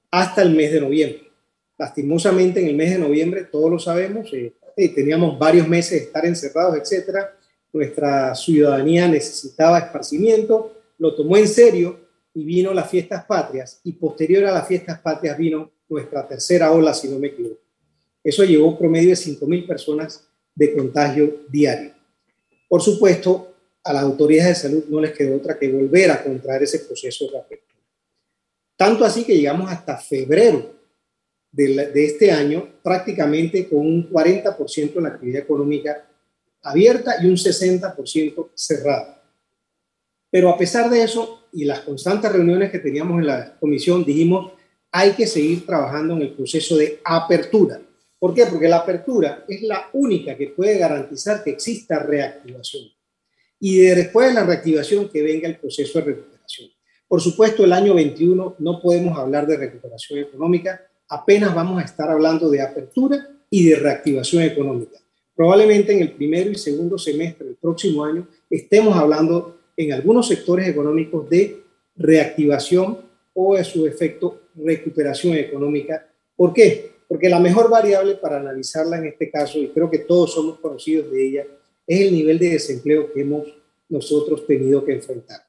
hasta 0.09 0.41
el 0.41 0.55
mes 0.55 0.71
de 0.71 0.81
noviembre. 0.81 1.29
Lastimosamente 1.77 2.59
en 2.59 2.65
el 2.65 2.75
mes 2.75 2.89
de 2.89 2.97
noviembre, 2.97 3.43
todos 3.43 3.69
lo 3.69 3.77
sabemos, 3.77 4.27
eh, 4.33 4.55
eh, 4.75 4.89
teníamos 4.89 5.37
varios 5.37 5.67
meses 5.67 5.91
de 5.91 6.05
estar 6.05 6.25
encerrados, 6.25 6.79
etcétera. 6.79 7.37
Nuestra 7.73 8.35
ciudadanía 8.35 9.07
necesitaba 9.07 9.79
esparcimiento, 9.79 10.77
lo 10.97 11.15
tomó 11.15 11.37
en 11.37 11.47
serio 11.47 11.99
y 12.33 12.43
vino 12.43 12.73
las 12.73 12.89
fiestas 12.89 13.25
patrias 13.25 13.79
y 13.83 13.93
posterior 13.93 14.45
a 14.45 14.51
las 14.51 14.67
fiestas 14.67 14.99
patrias 14.99 15.37
vino 15.37 15.71
nuestra 15.89 16.27
tercera 16.27 16.71
ola, 16.71 16.93
si 16.93 17.09
no 17.09 17.19
me 17.19 17.27
equivoco. 17.27 17.61
Eso 18.23 18.43
llevó 18.43 18.67
un 18.67 18.77
promedio 18.77 19.09
de 19.09 19.15
5.000 19.15 19.67
personas 19.67 20.27
de 20.55 20.73
contagio 20.75 21.43
diario. 21.49 21.91
Por 22.69 22.81
supuesto, 22.81 23.53
a 23.83 23.93
las 23.93 24.03
autoridades 24.03 24.61
de 24.61 24.69
salud 24.69 24.85
no 24.89 25.01
les 25.01 25.11
quedó 25.11 25.35
otra 25.35 25.57
que 25.57 25.71
volver 25.71 26.11
a 26.11 26.23
contraer 26.23 26.63
ese 26.63 26.79
proceso 26.79 27.29
de 27.29 27.37
apertura. 27.37 27.71
Tanto 28.77 29.03
así 29.05 29.23
que 29.23 29.35
llegamos 29.35 29.71
hasta 29.71 29.97
febrero 29.97 30.73
de, 31.51 31.91
este 32.05 32.31
año 32.31 32.67
prácticamente 32.81 33.67
con 33.67 33.79
un 33.79 34.09
40% 34.09 34.93
de 34.93 35.01
la 35.01 35.09
actividad 35.09 35.41
económica 35.41 36.07
abierta 36.63 37.15
y 37.21 37.27
un 37.27 37.35
60% 37.35 38.49
cerrada. 38.53 39.23
Pero 40.29 40.49
a 40.49 40.57
pesar 40.57 40.89
de 40.89 41.03
eso 41.03 41.47
y 41.51 41.65
las 41.65 41.81
constantes 41.81 42.31
reuniones 42.31 42.71
que 42.71 42.79
teníamos 42.79 43.19
en 43.19 43.27
la 43.27 43.57
comisión, 43.59 44.05
dijimos, 44.05 44.53
hay 44.91 45.11
que 45.11 45.27
seguir 45.27 45.65
trabajando 45.65 46.15
en 46.15 46.21
el 46.21 46.33
proceso 46.33 46.77
de 46.77 46.99
apertura. 47.03 47.81
¿Por 48.17 48.33
qué? 48.33 48.45
Porque 48.45 48.69
la 48.69 48.77
apertura 48.77 49.45
es 49.47 49.61
la 49.63 49.89
única 49.93 50.37
que 50.37 50.47
puede 50.47 50.77
garantizar 50.77 51.43
que 51.43 51.51
exista 51.51 51.99
reactivación. 51.99 52.83
Y 53.59 53.77
después 53.77 54.29
de 54.29 54.33
la 54.33 54.45
reactivación 54.45 55.09
que 55.09 55.21
venga 55.21 55.47
el 55.47 55.57
proceso 55.57 55.99
de 55.99 56.05
recuperación. 56.05 56.69
Por 57.07 57.19
supuesto, 57.19 57.65
el 57.65 57.73
año 57.73 57.93
21 57.93 58.55
no 58.59 58.81
podemos 58.81 59.17
hablar 59.17 59.45
de 59.45 59.57
recuperación 59.57 60.19
económica, 60.19 60.87
apenas 61.09 61.53
vamos 61.53 61.81
a 61.81 61.85
estar 61.85 62.09
hablando 62.09 62.49
de 62.49 62.61
apertura 62.61 63.27
y 63.49 63.69
de 63.69 63.75
reactivación 63.75 64.43
económica. 64.43 64.97
Probablemente 65.35 65.93
en 65.93 66.01
el 66.01 66.11
primero 66.11 66.51
y 66.51 66.55
segundo 66.55 66.97
semestre 66.97 67.47
del 67.47 67.55
próximo 67.55 68.03
año 68.03 68.27
estemos 68.49 68.95
hablando 68.95 69.57
en 69.77 69.93
algunos 69.93 70.27
sectores 70.27 70.67
económicos 70.67 71.29
de 71.29 71.63
reactivación 71.95 72.99
o 73.33 73.55
de 73.55 73.63
su 73.63 73.87
efecto 73.87 74.41
recuperación 74.55 75.35
económica. 75.35 76.07
¿Por 76.35 76.53
qué? 76.53 76.91
Porque 77.07 77.29
la 77.29 77.39
mejor 77.39 77.69
variable 77.69 78.15
para 78.15 78.37
analizarla 78.37 78.97
en 78.97 79.05
este 79.05 79.29
caso, 79.29 79.57
y 79.59 79.69
creo 79.69 79.89
que 79.89 79.99
todos 79.99 80.33
somos 80.33 80.59
conocidos 80.59 81.11
de 81.11 81.27
ella, 81.27 81.47
es 81.87 82.01
el 82.01 82.13
nivel 82.13 82.39
de 82.39 82.51
desempleo 82.51 83.11
que 83.11 83.21
hemos 83.21 83.47
nosotros 83.89 84.45
tenido 84.47 84.83
que 84.83 84.93
enfrentar. 84.93 85.41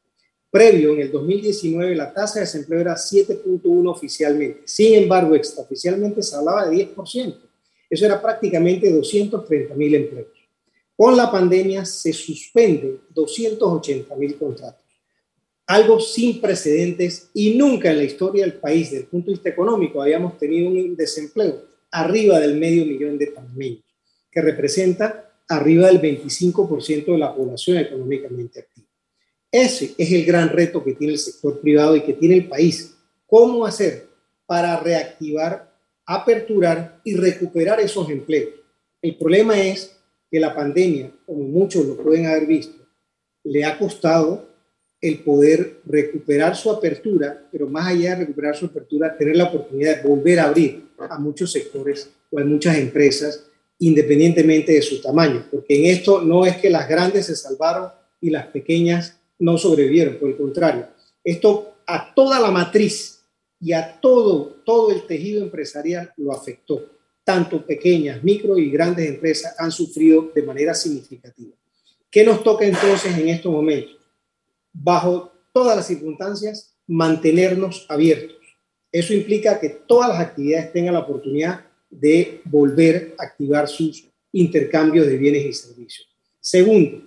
Previo, 0.50 0.92
en 0.92 1.00
el 1.00 1.10
2019, 1.10 1.94
la 1.94 2.12
tasa 2.12 2.34
de 2.34 2.40
desempleo 2.40 2.80
era 2.80 2.94
7.1 2.94 3.90
oficialmente. 3.90 4.62
Sin 4.64 4.94
embargo, 4.94 5.34
extraoficialmente 5.34 6.22
se 6.22 6.36
hablaba 6.36 6.68
de 6.68 6.88
10%. 6.94 7.36
Eso 7.92 8.06
era 8.06 8.22
prácticamente 8.22 8.90
230 8.90 9.74
mil 9.74 9.94
empleos. 9.94 10.28
Con 10.96 11.14
la 11.14 11.30
pandemia 11.30 11.84
se 11.84 12.14
suspenden 12.14 13.02
280 13.10 14.16
mil 14.16 14.38
contratos. 14.38 14.80
Algo 15.66 16.00
sin 16.00 16.40
precedentes 16.40 17.28
y 17.34 17.54
nunca 17.54 17.90
en 17.90 17.98
la 17.98 18.04
historia 18.04 18.44
del 18.44 18.54
país, 18.54 18.90
desde 18.90 19.04
el 19.04 19.10
punto 19.10 19.26
de 19.26 19.34
vista 19.34 19.50
económico, 19.50 20.00
habíamos 20.00 20.38
tenido 20.38 20.70
un 20.70 20.96
desempleo 20.96 21.66
arriba 21.90 22.40
del 22.40 22.56
medio 22.56 22.86
millón 22.86 23.18
de 23.18 23.26
panameños, 23.26 23.84
que 24.30 24.40
representa 24.40 25.30
arriba 25.46 25.88
del 25.88 26.00
25% 26.00 27.12
de 27.12 27.18
la 27.18 27.34
población 27.34 27.76
económicamente 27.76 28.60
activa. 28.60 28.86
Ese 29.50 29.94
es 29.98 30.10
el 30.12 30.24
gran 30.24 30.48
reto 30.48 30.82
que 30.82 30.94
tiene 30.94 31.12
el 31.12 31.18
sector 31.18 31.60
privado 31.60 31.94
y 31.94 32.00
que 32.00 32.14
tiene 32.14 32.36
el 32.36 32.48
país. 32.48 32.94
¿Cómo 33.26 33.66
hacer 33.66 34.08
para 34.46 34.80
reactivar, 34.80 35.71
aperturar 36.06 37.00
y 37.04 37.16
recuperar 37.16 37.80
esos 37.80 38.08
empleos? 38.10 38.50
El 39.00 39.16
problema 39.16 39.60
es 39.60 39.96
que 40.30 40.40
la 40.40 40.54
pandemia, 40.54 41.10
como 41.26 41.44
muchos 41.44 41.86
lo 41.86 41.96
pueden 41.96 42.26
haber 42.26 42.46
visto, 42.46 42.82
le 43.44 43.64
ha 43.64 43.78
costado 43.78 44.48
el 45.00 45.18
poder 45.18 45.80
recuperar 45.84 46.56
su 46.56 46.70
apertura, 46.70 47.48
pero 47.50 47.68
más 47.68 47.88
allá 47.88 48.10
de 48.10 48.20
recuperar 48.20 48.56
su 48.56 48.66
apertura, 48.66 49.16
tener 49.18 49.36
la 49.36 49.44
oportunidad 49.44 50.00
de 50.00 50.08
volver 50.08 50.38
a 50.38 50.44
abrir 50.44 50.90
a 50.96 51.18
muchos 51.18 51.50
sectores 51.50 52.08
o 52.30 52.38
a 52.38 52.44
muchas 52.44 52.78
empresas, 52.78 53.44
independientemente 53.80 54.72
de 54.72 54.82
su 54.82 55.02
tamaño, 55.02 55.44
porque 55.50 55.76
en 55.76 55.86
esto 55.86 56.22
no 56.22 56.46
es 56.46 56.56
que 56.58 56.70
las 56.70 56.88
grandes 56.88 57.26
se 57.26 57.34
salvaron 57.34 57.90
y 58.20 58.30
las 58.30 58.46
pequeñas 58.46 59.18
no 59.40 59.58
sobrevivieron, 59.58 60.18
por 60.18 60.28
el 60.28 60.36
contrario, 60.36 60.86
esto 61.24 61.74
a 61.84 62.14
toda 62.14 62.38
la 62.38 62.52
matriz 62.52 63.21
y 63.62 63.72
a 63.74 64.00
todo, 64.00 64.56
todo 64.66 64.90
el 64.90 65.06
tejido 65.06 65.40
empresarial 65.40 66.12
lo 66.16 66.32
afectó. 66.32 66.84
Tanto 67.22 67.64
pequeñas, 67.64 68.22
micro 68.24 68.58
y 68.58 68.68
grandes 68.68 69.08
empresas 69.08 69.54
han 69.56 69.70
sufrido 69.70 70.32
de 70.34 70.42
manera 70.42 70.74
significativa. 70.74 71.52
¿Qué 72.10 72.24
nos 72.24 72.42
toca 72.42 72.66
entonces 72.66 73.16
en 73.16 73.28
estos 73.28 73.52
momentos? 73.52 73.96
Bajo 74.72 75.32
todas 75.52 75.76
las 75.76 75.86
circunstancias, 75.86 76.74
mantenernos 76.88 77.86
abiertos. 77.88 78.36
Eso 78.90 79.14
implica 79.14 79.60
que 79.60 79.68
todas 79.68 80.08
las 80.08 80.18
actividades 80.18 80.72
tengan 80.72 80.94
la 80.94 81.00
oportunidad 81.00 81.64
de 81.88 82.40
volver 82.44 83.14
a 83.16 83.22
activar 83.26 83.68
sus 83.68 84.08
intercambios 84.32 85.06
de 85.06 85.16
bienes 85.16 85.44
y 85.44 85.52
servicios. 85.52 86.08
Segundo, 86.40 87.06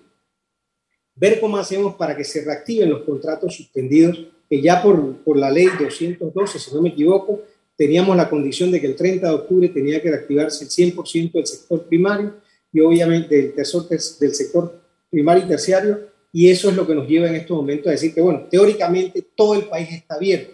ver 1.15 1.41
cómo 1.41 1.57
hacemos 1.57 1.95
para 1.95 2.15
que 2.15 2.23
se 2.23 2.45
reactiven 2.45 2.89
los 2.89 3.03
contratos 3.03 3.53
suspendidos, 3.53 4.25
que 4.55 4.61
ya 4.61 4.81
por, 4.81 5.17
por 5.17 5.37
la 5.37 5.51
ley 5.51 5.67
212, 5.77 6.59
si 6.59 6.73
no 6.73 6.81
me 6.81 6.89
equivoco, 6.89 7.41
teníamos 7.75 8.15
la 8.15 8.29
condición 8.29 8.71
de 8.71 8.79
que 8.79 8.87
el 8.87 8.95
30 8.95 9.27
de 9.27 9.33
octubre 9.33 9.67
tenía 9.67 10.01
que 10.01 10.09
reactivarse 10.09 10.63
el 10.63 10.69
100% 10.69 11.33
del 11.33 11.45
sector 11.45 11.83
primario 11.83 12.35
y 12.71 12.79
obviamente 12.79 13.35
del, 13.35 13.53
del 13.53 14.33
sector 14.33 14.81
primario 15.09 15.43
y 15.43 15.47
terciario, 15.47 16.07
y 16.31 16.49
eso 16.49 16.69
es 16.69 16.75
lo 16.75 16.87
que 16.87 16.95
nos 16.95 17.05
lleva 17.05 17.27
en 17.27 17.35
estos 17.35 17.57
momentos 17.57 17.87
a 17.87 17.91
decir 17.91 18.13
que, 18.13 18.21
bueno, 18.21 18.47
teóricamente 18.49 19.25
todo 19.35 19.55
el 19.55 19.65
país 19.65 19.89
está 19.91 20.15
abierto, 20.15 20.53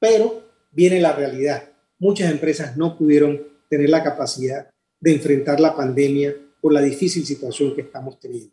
pero 0.00 0.42
viene 0.72 1.00
la 1.00 1.12
realidad. 1.12 1.70
Muchas 2.00 2.30
empresas 2.32 2.76
no 2.76 2.98
pudieron 2.98 3.40
tener 3.68 3.90
la 3.90 4.02
capacidad 4.02 4.70
de 4.98 5.12
enfrentar 5.12 5.60
la 5.60 5.76
pandemia 5.76 6.34
por 6.60 6.72
la 6.72 6.82
difícil 6.82 7.24
situación 7.24 7.76
que 7.76 7.82
estamos 7.82 8.18
teniendo. 8.18 8.52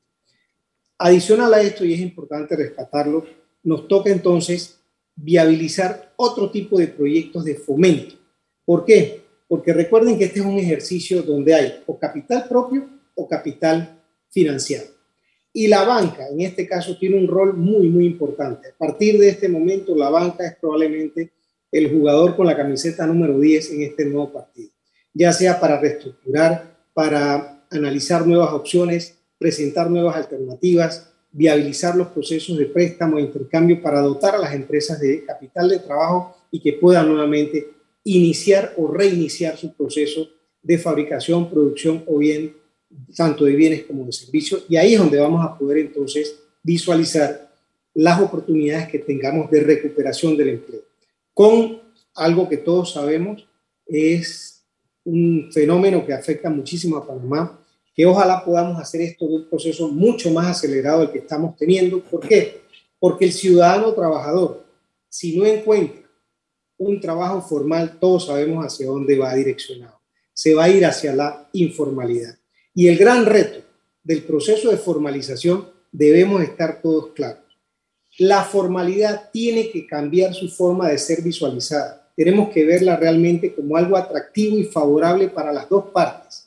Adicional 1.00 1.52
a 1.52 1.62
esto, 1.62 1.84
y 1.84 1.94
es 1.94 2.00
importante 2.00 2.56
rescatarlo, 2.56 3.26
nos 3.64 3.88
toca 3.88 4.12
entonces 4.12 4.80
viabilizar 5.16 6.14
otro 6.16 6.52
tipo 6.52 6.78
de 6.78 6.88
proyectos 6.88 7.46
de 7.46 7.56
fomento. 7.56 8.16
¿Por 8.66 8.86
qué? 8.86 9.22
Porque 9.48 9.74
recuerden 9.74 10.18
que 10.18 10.26
este 10.26 10.40
es 10.40 10.46
un 10.46 10.58
ejercicio 10.58 11.22
donde 11.22 11.54
hay 11.54 11.84
o 11.86 11.98
capital 11.98 12.48
propio 12.48 12.88
o 13.16 13.28
capital 13.28 14.02
financiado. 14.30 14.88
Y 15.56 15.68
la 15.68 15.84
banca, 15.84 16.28
en 16.28 16.42
este 16.42 16.68
caso, 16.68 16.98
tiene 16.98 17.18
un 17.18 17.28
rol 17.28 17.56
muy, 17.56 17.88
muy 17.88 18.08
importante. 18.08 18.70
A 18.70 18.78
partir 18.78 19.20
de 19.20 19.30
este 19.30 19.48
momento, 19.48 19.96
la 19.96 20.10
banca 20.10 20.48
es 20.48 20.56
probablemente 20.56 21.32
el 21.72 21.92
jugador 21.92 22.36
con 22.36 22.48
la 22.48 22.58
camiseta 22.58 23.06
número 23.06 23.40
10 23.40 23.72
en 23.72 23.82
este 23.84 24.06
nuevo 24.06 24.32
partido, 24.32 24.70
ya 25.14 25.32
sea 25.34 25.60
para 25.60 25.80
reestructurar, 25.80 26.76
para 26.94 27.66
analizar 27.70 28.26
nuevas 28.26 28.54
opciones, 28.54 29.18
presentar 29.38 29.90
nuevas 29.90 30.16
alternativas, 30.16 31.13
viabilizar 31.34 31.96
los 31.96 32.08
procesos 32.08 32.58
de 32.58 32.68
préstamo 32.68 33.18
e 33.18 33.24
intercambio 33.24 33.82
para 33.82 34.02
dotar 34.02 34.36
a 34.36 34.38
las 34.38 34.54
empresas 34.54 35.00
de 35.00 35.26
capital 35.26 35.68
de 35.68 35.80
trabajo 35.80 36.38
y 36.52 36.60
que 36.60 36.74
puedan 36.74 37.08
nuevamente 37.08 37.72
iniciar 38.04 38.74
o 38.78 38.88
reiniciar 38.88 39.58
su 39.58 39.74
proceso 39.74 40.30
de 40.62 40.78
fabricación, 40.78 41.50
producción 41.50 42.04
o 42.08 42.20
bien 42.20 42.56
tanto 43.16 43.46
de 43.46 43.56
bienes 43.56 43.84
como 43.84 44.06
de 44.06 44.12
servicios. 44.12 44.66
Y 44.70 44.78
ahí 44.78 44.94
es 44.94 45.00
donde 45.00 45.20
vamos 45.20 45.44
a 45.44 45.58
poder 45.58 45.80
entonces 45.80 46.40
visualizar 46.62 47.52
las 47.96 48.22
oportunidades 48.22 48.88
que 48.88 49.00
tengamos 49.00 49.50
de 49.50 49.62
recuperación 49.62 50.38
del 50.38 50.50
empleo. 50.50 50.82
Con 51.34 51.82
algo 52.16 52.48
que 52.48 52.58
todos 52.58 52.94
sabemos 52.94 53.48
es 53.88 54.64
un 55.04 55.50
fenómeno 55.52 56.06
que 56.06 56.14
afecta 56.14 56.50
muchísimo 56.50 56.98
a 56.98 57.08
Panamá, 57.08 57.60
que 57.94 58.06
ojalá 58.06 58.44
podamos 58.44 58.80
hacer 58.80 59.02
esto 59.02 59.28
de 59.28 59.36
un 59.36 59.50
proceso 59.50 59.88
mucho 59.88 60.32
más 60.32 60.48
acelerado 60.48 61.02
del 61.02 61.12
que 61.12 61.20
estamos 61.20 61.56
teniendo. 61.56 62.00
¿Por 62.00 62.28
qué? 62.28 62.62
Porque 63.00 63.26
el 63.26 63.34
ciudadano 63.34 63.94
trabajador, 63.94 64.66
si 65.10 65.38
no 65.38 65.46
encuentra 65.46 66.02
un 66.78 67.00
trabajo 67.00 67.42
formal, 67.42 67.98
todos 68.00 68.26
sabemos 68.26 68.66
hacia 68.66 68.88
dónde 68.88 69.18
va 69.18 69.36
direccionado. 69.36 70.00
Se 70.34 70.56
va 70.56 70.66
a 70.66 70.70
ir 70.70 70.86
hacia 70.86 71.16
la 71.16 71.48
informalidad. 71.54 72.36
Y 72.74 72.88
el 72.88 72.98
gran 72.98 73.26
reto 73.26 73.64
del 74.04 74.24
proceso 74.24 74.72
de 74.72 74.78
formalización, 74.78 75.70
debemos 75.92 76.42
estar 76.42 76.82
todos 76.82 77.12
claros. 77.14 77.44
La 78.18 78.44
formalidad 78.44 79.30
tiene 79.32 79.70
que 79.70 79.86
cambiar 79.86 80.34
su 80.34 80.50
forma 80.50 80.90
de 80.90 80.98
ser 80.98 81.22
visualizada. 81.22 82.12
Tenemos 82.16 82.50
que 82.50 82.66
verla 82.66 82.96
realmente 82.96 83.54
como 83.54 83.78
algo 83.78 83.96
atractivo 83.96 84.58
y 84.58 84.66
favorable 84.66 85.30
para 85.30 85.54
las 85.54 85.70
dos 85.70 85.86
partes 85.92 86.43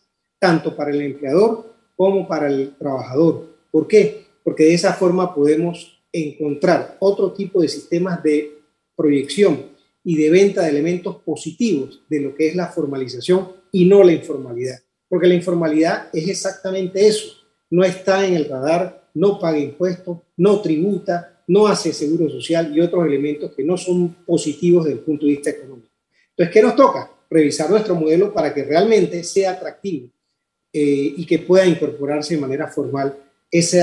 tanto 0.47 0.77
para 0.77 0.93
el 0.93 1.01
empleador 1.03 1.75
como 1.97 2.29
para 2.29 2.47
el 2.47 2.77
trabajador. 2.79 3.49
¿Por 3.73 3.89
qué? 3.89 4.27
Porque 4.45 4.63
de 4.63 4.75
esa 4.75 4.93
forma 4.93 5.35
podemos 5.35 6.01
encontrar 6.13 6.97
otro 7.01 7.33
tipo 7.33 7.61
de 7.61 7.67
sistemas 7.67 8.23
de 8.23 8.61
proyección 8.95 9.65
y 10.05 10.17
de 10.17 10.31
venta 10.31 10.63
de 10.63 10.69
elementos 10.69 11.17
positivos 11.17 12.01
de 12.09 12.21
lo 12.21 12.37
que 12.37 12.47
es 12.47 12.55
la 12.55 12.69
formalización 12.69 13.55
y 13.73 13.87
no 13.87 14.05
la 14.05 14.13
informalidad. 14.13 14.79
Porque 15.09 15.27
la 15.27 15.35
informalidad 15.35 16.11
es 16.13 16.29
exactamente 16.29 17.05
eso. 17.05 17.27
No 17.69 17.83
está 17.83 18.25
en 18.25 18.35
el 18.35 18.49
radar, 18.49 19.11
no 19.15 19.41
paga 19.41 19.59
impuestos, 19.59 20.19
no 20.37 20.61
tributa, 20.61 21.43
no 21.49 21.67
hace 21.67 21.93
seguro 21.93 22.31
social 22.31 22.73
y 22.73 22.81
otros 22.81 23.05
elementos 23.05 23.51
que 23.53 23.65
no 23.65 23.77
son 23.77 24.15
positivos 24.25 24.85
desde 24.85 24.99
el 24.99 25.05
punto 25.05 25.27
de 25.27 25.33
vista 25.33 25.51
económico. 25.51 25.91
Entonces, 26.31 26.53
¿qué 26.53 26.63
nos 26.63 26.77
toca? 26.77 27.11
Revisar 27.29 27.69
nuestro 27.69 27.97
modelo 27.97 28.33
para 28.33 28.55
que 28.55 28.63
realmente 28.63 29.25
sea 29.25 29.51
atractivo 29.51 30.11
eh, 30.77 31.15
y 31.17 31.25
que 31.25 31.39
pueda 31.39 31.65
incorporarse 31.65 32.35
de 32.35 32.41
manera 32.43 32.69
formal 32.69 33.17
ese 33.51 33.83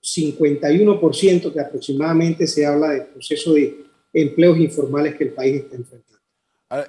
51% 0.00 1.52
que 1.52 1.60
aproximadamente 1.60 2.46
se 2.46 2.64
habla 2.64 2.90
del 2.90 3.06
proceso 3.06 3.54
de 3.54 3.84
empleos 4.12 4.58
informales 4.58 5.16
que 5.16 5.24
el 5.24 5.32
país 5.32 5.62
está 5.62 5.74
enfrentando. 5.74 6.20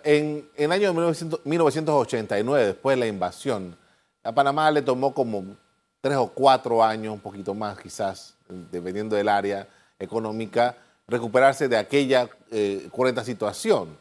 En, 0.04 0.48
el 0.56 0.72
año 0.72 0.94
1989, 0.94 2.66
después 2.68 2.96
de 2.96 3.00
la 3.00 3.08
invasión, 3.08 3.76
a 4.24 4.32
Panamá 4.32 4.70
le 4.70 4.84
tomó 4.84 5.12
como 5.12 5.58
tres 6.02 6.18
o 6.18 6.28
cuatro 6.28 6.84
años, 6.84 7.16
un 7.16 7.20
poquito 7.20 7.56
más 7.56 7.80
quizás, 7.80 8.36
dependiendo 8.72 9.16
del 9.16 9.28
área, 9.28 9.68
económica 9.98 10.78
recuperarse 11.08 11.68
de 11.68 11.78
aquella 11.78 12.30
eh, 12.52 12.88
situación. 13.24 13.98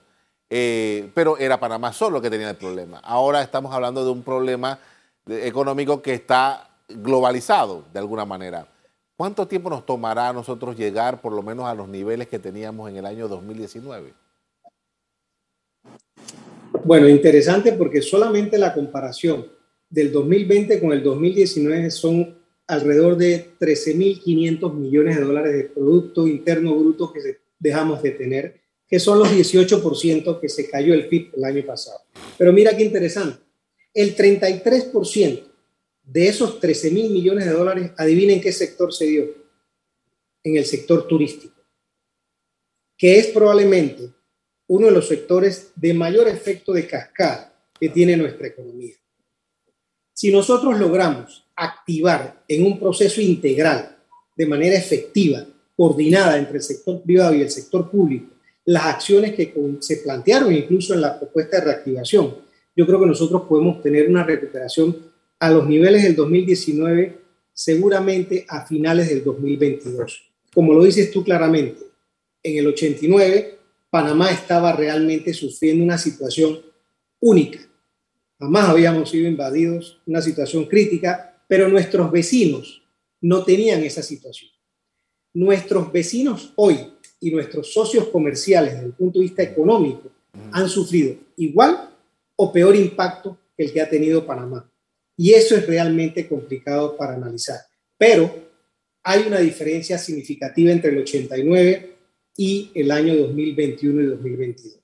Eh, 0.50 1.10
pero 1.14 1.38
era 1.38 1.58
Panamá 1.58 1.94
solo 1.94 2.20
que 2.20 2.28
tenía 2.28 2.50
el 2.50 2.56
problema. 2.56 2.98
Ahora 2.98 3.40
estamos 3.40 3.74
hablando 3.74 4.04
de 4.04 4.10
un 4.10 4.22
problema 4.22 4.78
económico 5.26 6.02
que 6.02 6.14
está 6.14 6.68
globalizado 6.88 7.84
de 7.92 7.98
alguna 7.98 8.24
manera. 8.24 8.68
¿Cuánto 9.16 9.46
tiempo 9.46 9.70
nos 9.70 9.86
tomará 9.86 10.28
a 10.28 10.32
nosotros 10.32 10.76
llegar 10.76 11.20
por 11.20 11.32
lo 11.32 11.42
menos 11.42 11.66
a 11.66 11.74
los 11.74 11.88
niveles 11.88 12.28
que 12.28 12.38
teníamos 12.38 12.90
en 12.90 12.96
el 12.96 13.06
año 13.06 13.28
2019? 13.28 14.12
Bueno, 16.84 17.08
interesante 17.08 17.72
porque 17.72 18.02
solamente 18.02 18.58
la 18.58 18.74
comparación 18.74 19.46
del 19.88 20.10
2020 20.10 20.80
con 20.80 20.92
el 20.92 21.02
2019 21.02 21.90
son 21.90 22.36
alrededor 22.66 23.16
de 23.16 23.56
13.500 23.58 24.74
millones 24.74 25.16
de 25.16 25.22
dólares 25.22 25.52
de 25.52 25.64
Producto 25.64 26.26
Interno 26.26 26.74
Bruto 26.74 27.12
que 27.12 27.38
dejamos 27.58 28.02
de 28.02 28.10
tener, 28.10 28.60
que 28.88 28.98
son 28.98 29.18
los 29.18 29.30
18% 29.30 30.40
que 30.40 30.48
se 30.48 30.68
cayó 30.68 30.92
el 30.94 31.08
PIB 31.08 31.34
el 31.36 31.44
año 31.44 31.64
pasado. 31.64 32.00
Pero 32.36 32.52
mira 32.52 32.76
qué 32.76 32.84
interesante, 32.84 33.43
el 33.94 34.16
33% 34.16 35.44
de 36.02 36.28
esos 36.28 36.60
13 36.60 36.90
mil 36.90 37.10
millones 37.10 37.46
de 37.46 37.52
dólares, 37.52 37.92
adivinen 37.96 38.40
qué 38.40 38.52
sector 38.52 38.92
se 38.92 39.06
dio. 39.06 39.44
En 40.42 40.58
el 40.58 40.66
sector 40.66 41.08
turístico, 41.08 41.54
que 42.98 43.18
es 43.18 43.28
probablemente 43.28 44.10
uno 44.66 44.88
de 44.88 44.92
los 44.92 45.08
sectores 45.08 45.72
de 45.74 45.94
mayor 45.94 46.28
efecto 46.28 46.74
de 46.74 46.86
cascada 46.86 47.58
que 47.80 47.88
tiene 47.88 48.14
nuestra 48.14 48.48
economía. 48.48 48.94
Si 50.12 50.30
nosotros 50.30 50.78
logramos 50.78 51.46
activar 51.56 52.44
en 52.46 52.66
un 52.66 52.78
proceso 52.78 53.22
integral, 53.22 53.96
de 54.36 54.46
manera 54.46 54.76
efectiva, 54.76 55.46
coordinada 55.76 56.36
entre 56.36 56.56
el 56.56 56.62
sector 56.62 57.02
privado 57.02 57.34
y 57.34 57.42
el 57.42 57.50
sector 57.50 57.90
público, 57.90 58.34
las 58.66 58.84
acciones 58.84 59.34
que 59.34 59.52
se 59.80 59.96
plantearon 59.98 60.52
incluso 60.52 60.94
en 60.94 61.00
la 61.00 61.18
propuesta 61.18 61.58
de 61.58 61.64
reactivación, 61.64 62.36
yo 62.76 62.86
creo 62.86 63.00
que 63.00 63.06
nosotros 63.06 63.42
podemos 63.48 63.80
tener 63.82 64.08
una 64.08 64.24
recuperación 64.24 64.96
a 65.38 65.50
los 65.50 65.66
niveles 65.68 66.02
del 66.02 66.16
2019, 66.16 67.18
seguramente 67.52 68.44
a 68.48 68.66
finales 68.66 69.08
del 69.08 69.22
2022. 69.22 70.30
Como 70.52 70.72
lo 70.72 70.84
dices 70.84 71.10
tú 71.10 71.22
claramente, 71.22 71.82
en 72.42 72.58
el 72.58 72.66
89 72.66 73.58
Panamá 73.94 74.32
estaba 74.32 74.72
realmente 74.72 75.32
sufriendo 75.32 75.84
una 75.84 75.96
situación 75.96 76.58
única. 77.20 77.60
Jamás 78.40 78.68
habíamos 78.68 79.08
sido 79.08 79.28
invadidos, 79.28 80.00
una 80.04 80.20
situación 80.20 80.64
crítica, 80.64 81.40
pero 81.46 81.68
nuestros 81.68 82.10
vecinos 82.10 82.82
no 83.20 83.44
tenían 83.44 83.84
esa 83.84 84.02
situación. 84.02 84.50
Nuestros 85.32 85.92
vecinos 85.92 86.52
hoy 86.56 86.76
y 87.20 87.30
nuestros 87.30 87.72
socios 87.72 88.08
comerciales 88.08 88.72
desde 88.74 88.86
el 88.86 88.94
punto 88.94 89.20
de 89.20 89.26
vista 89.26 89.44
económico 89.44 90.10
han 90.50 90.68
sufrido 90.68 91.14
igual 91.36 91.93
o 92.36 92.52
peor 92.52 92.76
impacto 92.76 93.38
que 93.56 93.64
el 93.64 93.72
que 93.72 93.80
ha 93.80 93.88
tenido 93.88 94.26
Panamá. 94.26 94.70
Y 95.16 95.32
eso 95.32 95.56
es 95.56 95.66
realmente 95.66 96.28
complicado 96.28 96.96
para 96.96 97.14
analizar. 97.14 97.60
Pero 97.96 98.34
hay 99.02 99.24
una 99.26 99.38
diferencia 99.38 99.98
significativa 99.98 100.72
entre 100.72 100.90
el 100.90 100.98
89 100.98 101.94
y 102.36 102.70
el 102.74 102.90
año 102.90 103.14
2021 103.16 104.02
y 104.02 104.06
2022. 104.06 104.80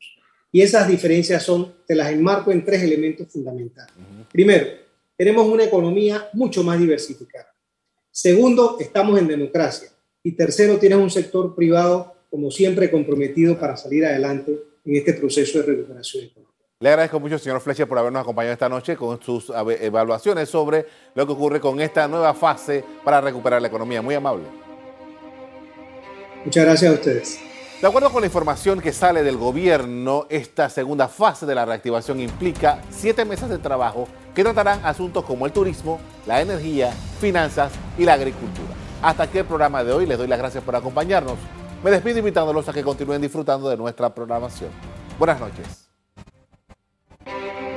Y 0.53 0.63
esas 0.63 0.89
diferencias 0.89 1.43
son, 1.43 1.75
te 1.87 1.95
las 1.95 2.11
enmarco 2.11 2.53
en 2.53 2.65
tres 2.65 2.83
elementos 2.83 3.29
fundamentales. 3.29 3.95
Primero, 4.33 4.67
tenemos 5.17 5.47
una 5.47 5.65
economía 5.65 6.29
mucho 6.33 6.63
más 6.63 6.79
diversificada. 6.79 7.55
Segundo, 8.11 8.77
estamos 8.81 9.19
en 9.19 9.29
democracia. 9.29 9.91
Y 10.23 10.33
tercero, 10.33 10.79
tienes 10.79 10.99
un 10.99 11.11
sector 11.11 11.55
privado, 11.55 12.15
como 12.29 12.51
siempre, 12.51 12.91
comprometido 12.91 13.59
para 13.59 13.77
salir 13.77 14.05
adelante 14.05 14.59
en 14.85 14.97
este 14.97 15.15
proceso 15.15 15.61
de 15.61 15.67
recuperación 15.67 16.25
económica. 16.25 16.50
Le 16.83 16.89
agradezco 16.89 17.21
mucho, 17.21 17.39
señor 17.39 17.61
Fletcher, 17.61 17.87
por 17.87 17.99
habernos 17.99 18.23
acompañado 18.23 18.55
esta 18.55 18.71
noche 18.71 18.97
con 18.97 19.21
sus 19.21 19.51
evaluaciones 19.51 20.49
sobre 20.49 20.87
lo 21.15 21.27
que 21.27 21.33
ocurre 21.35 21.61
con 21.61 21.79
esta 21.79 22.09
nueva 22.09 22.33
fase 22.33 22.83
para 23.05 23.21
recuperar 23.21 23.61
la 23.61 23.69
economía. 23.69 24.01
Muy 24.01 24.15
amable. 24.15 24.45
Muchas 26.43 26.65
gracias 26.65 26.91
a 26.91 26.95
ustedes. 26.95 27.39
De 27.83 27.87
acuerdo 27.87 28.11
con 28.11 28.23
la 28.23 28.29
información 28.29 28.81
que 28.81 28.95
sale 28.95 29.23
del 29.23 29.37
gobierno, 29.37 30.25
esta 30.31 30.71
segunda 30.71 31.09
fase 31.09 31.45
de 31.45 31.55
la 31.55 31.67
reactivación 31.67 32.19
implica 32.19 32.81
siete 32.89 33.27
meses 33.27 33.51
de 33.51 33.59
trabajo 33.59 34.09
que 34.35 34.43
tratarán 34.43 34.81
asuntos 34.83 35.23
como 35.27 35.45
el 35.45 35.53
turismo, 35.53 36.01
la 36.25 36.41
energía, 36.41 36.93
finanzas 37.21 37.73
y 37.99 38.07
la 38.07 38.15
agricultura. 38.15 38.73
Hasta 39.03 39.25
aquí 39.25 39.37
el 39.37 39.45
programa 39.45 39.85
de 39.85 39.93
hoy. 39.93 40.07
Les 40.07 40.17
doy 40.17 40.29
las 40.29 40.39
gracias 40.39 40.65
por 40.65 40.75
acompañarnos. 40.75 41.37
Me 41.85 41.91
despido 41.91 42.21
invitándolos 42.21 42.67
a 42.71 42.73
que 42.73 42.83
continúen 42.83 43.21
disfrutando 43.21 43.69
de 43.69 43.77
nuestra 43.77 44.15
programación. 44.15 44.71
Buenas 45.19 45.39
noches. 45.39 45.80
Thank 47.31 47.61
you. 47.61 47.70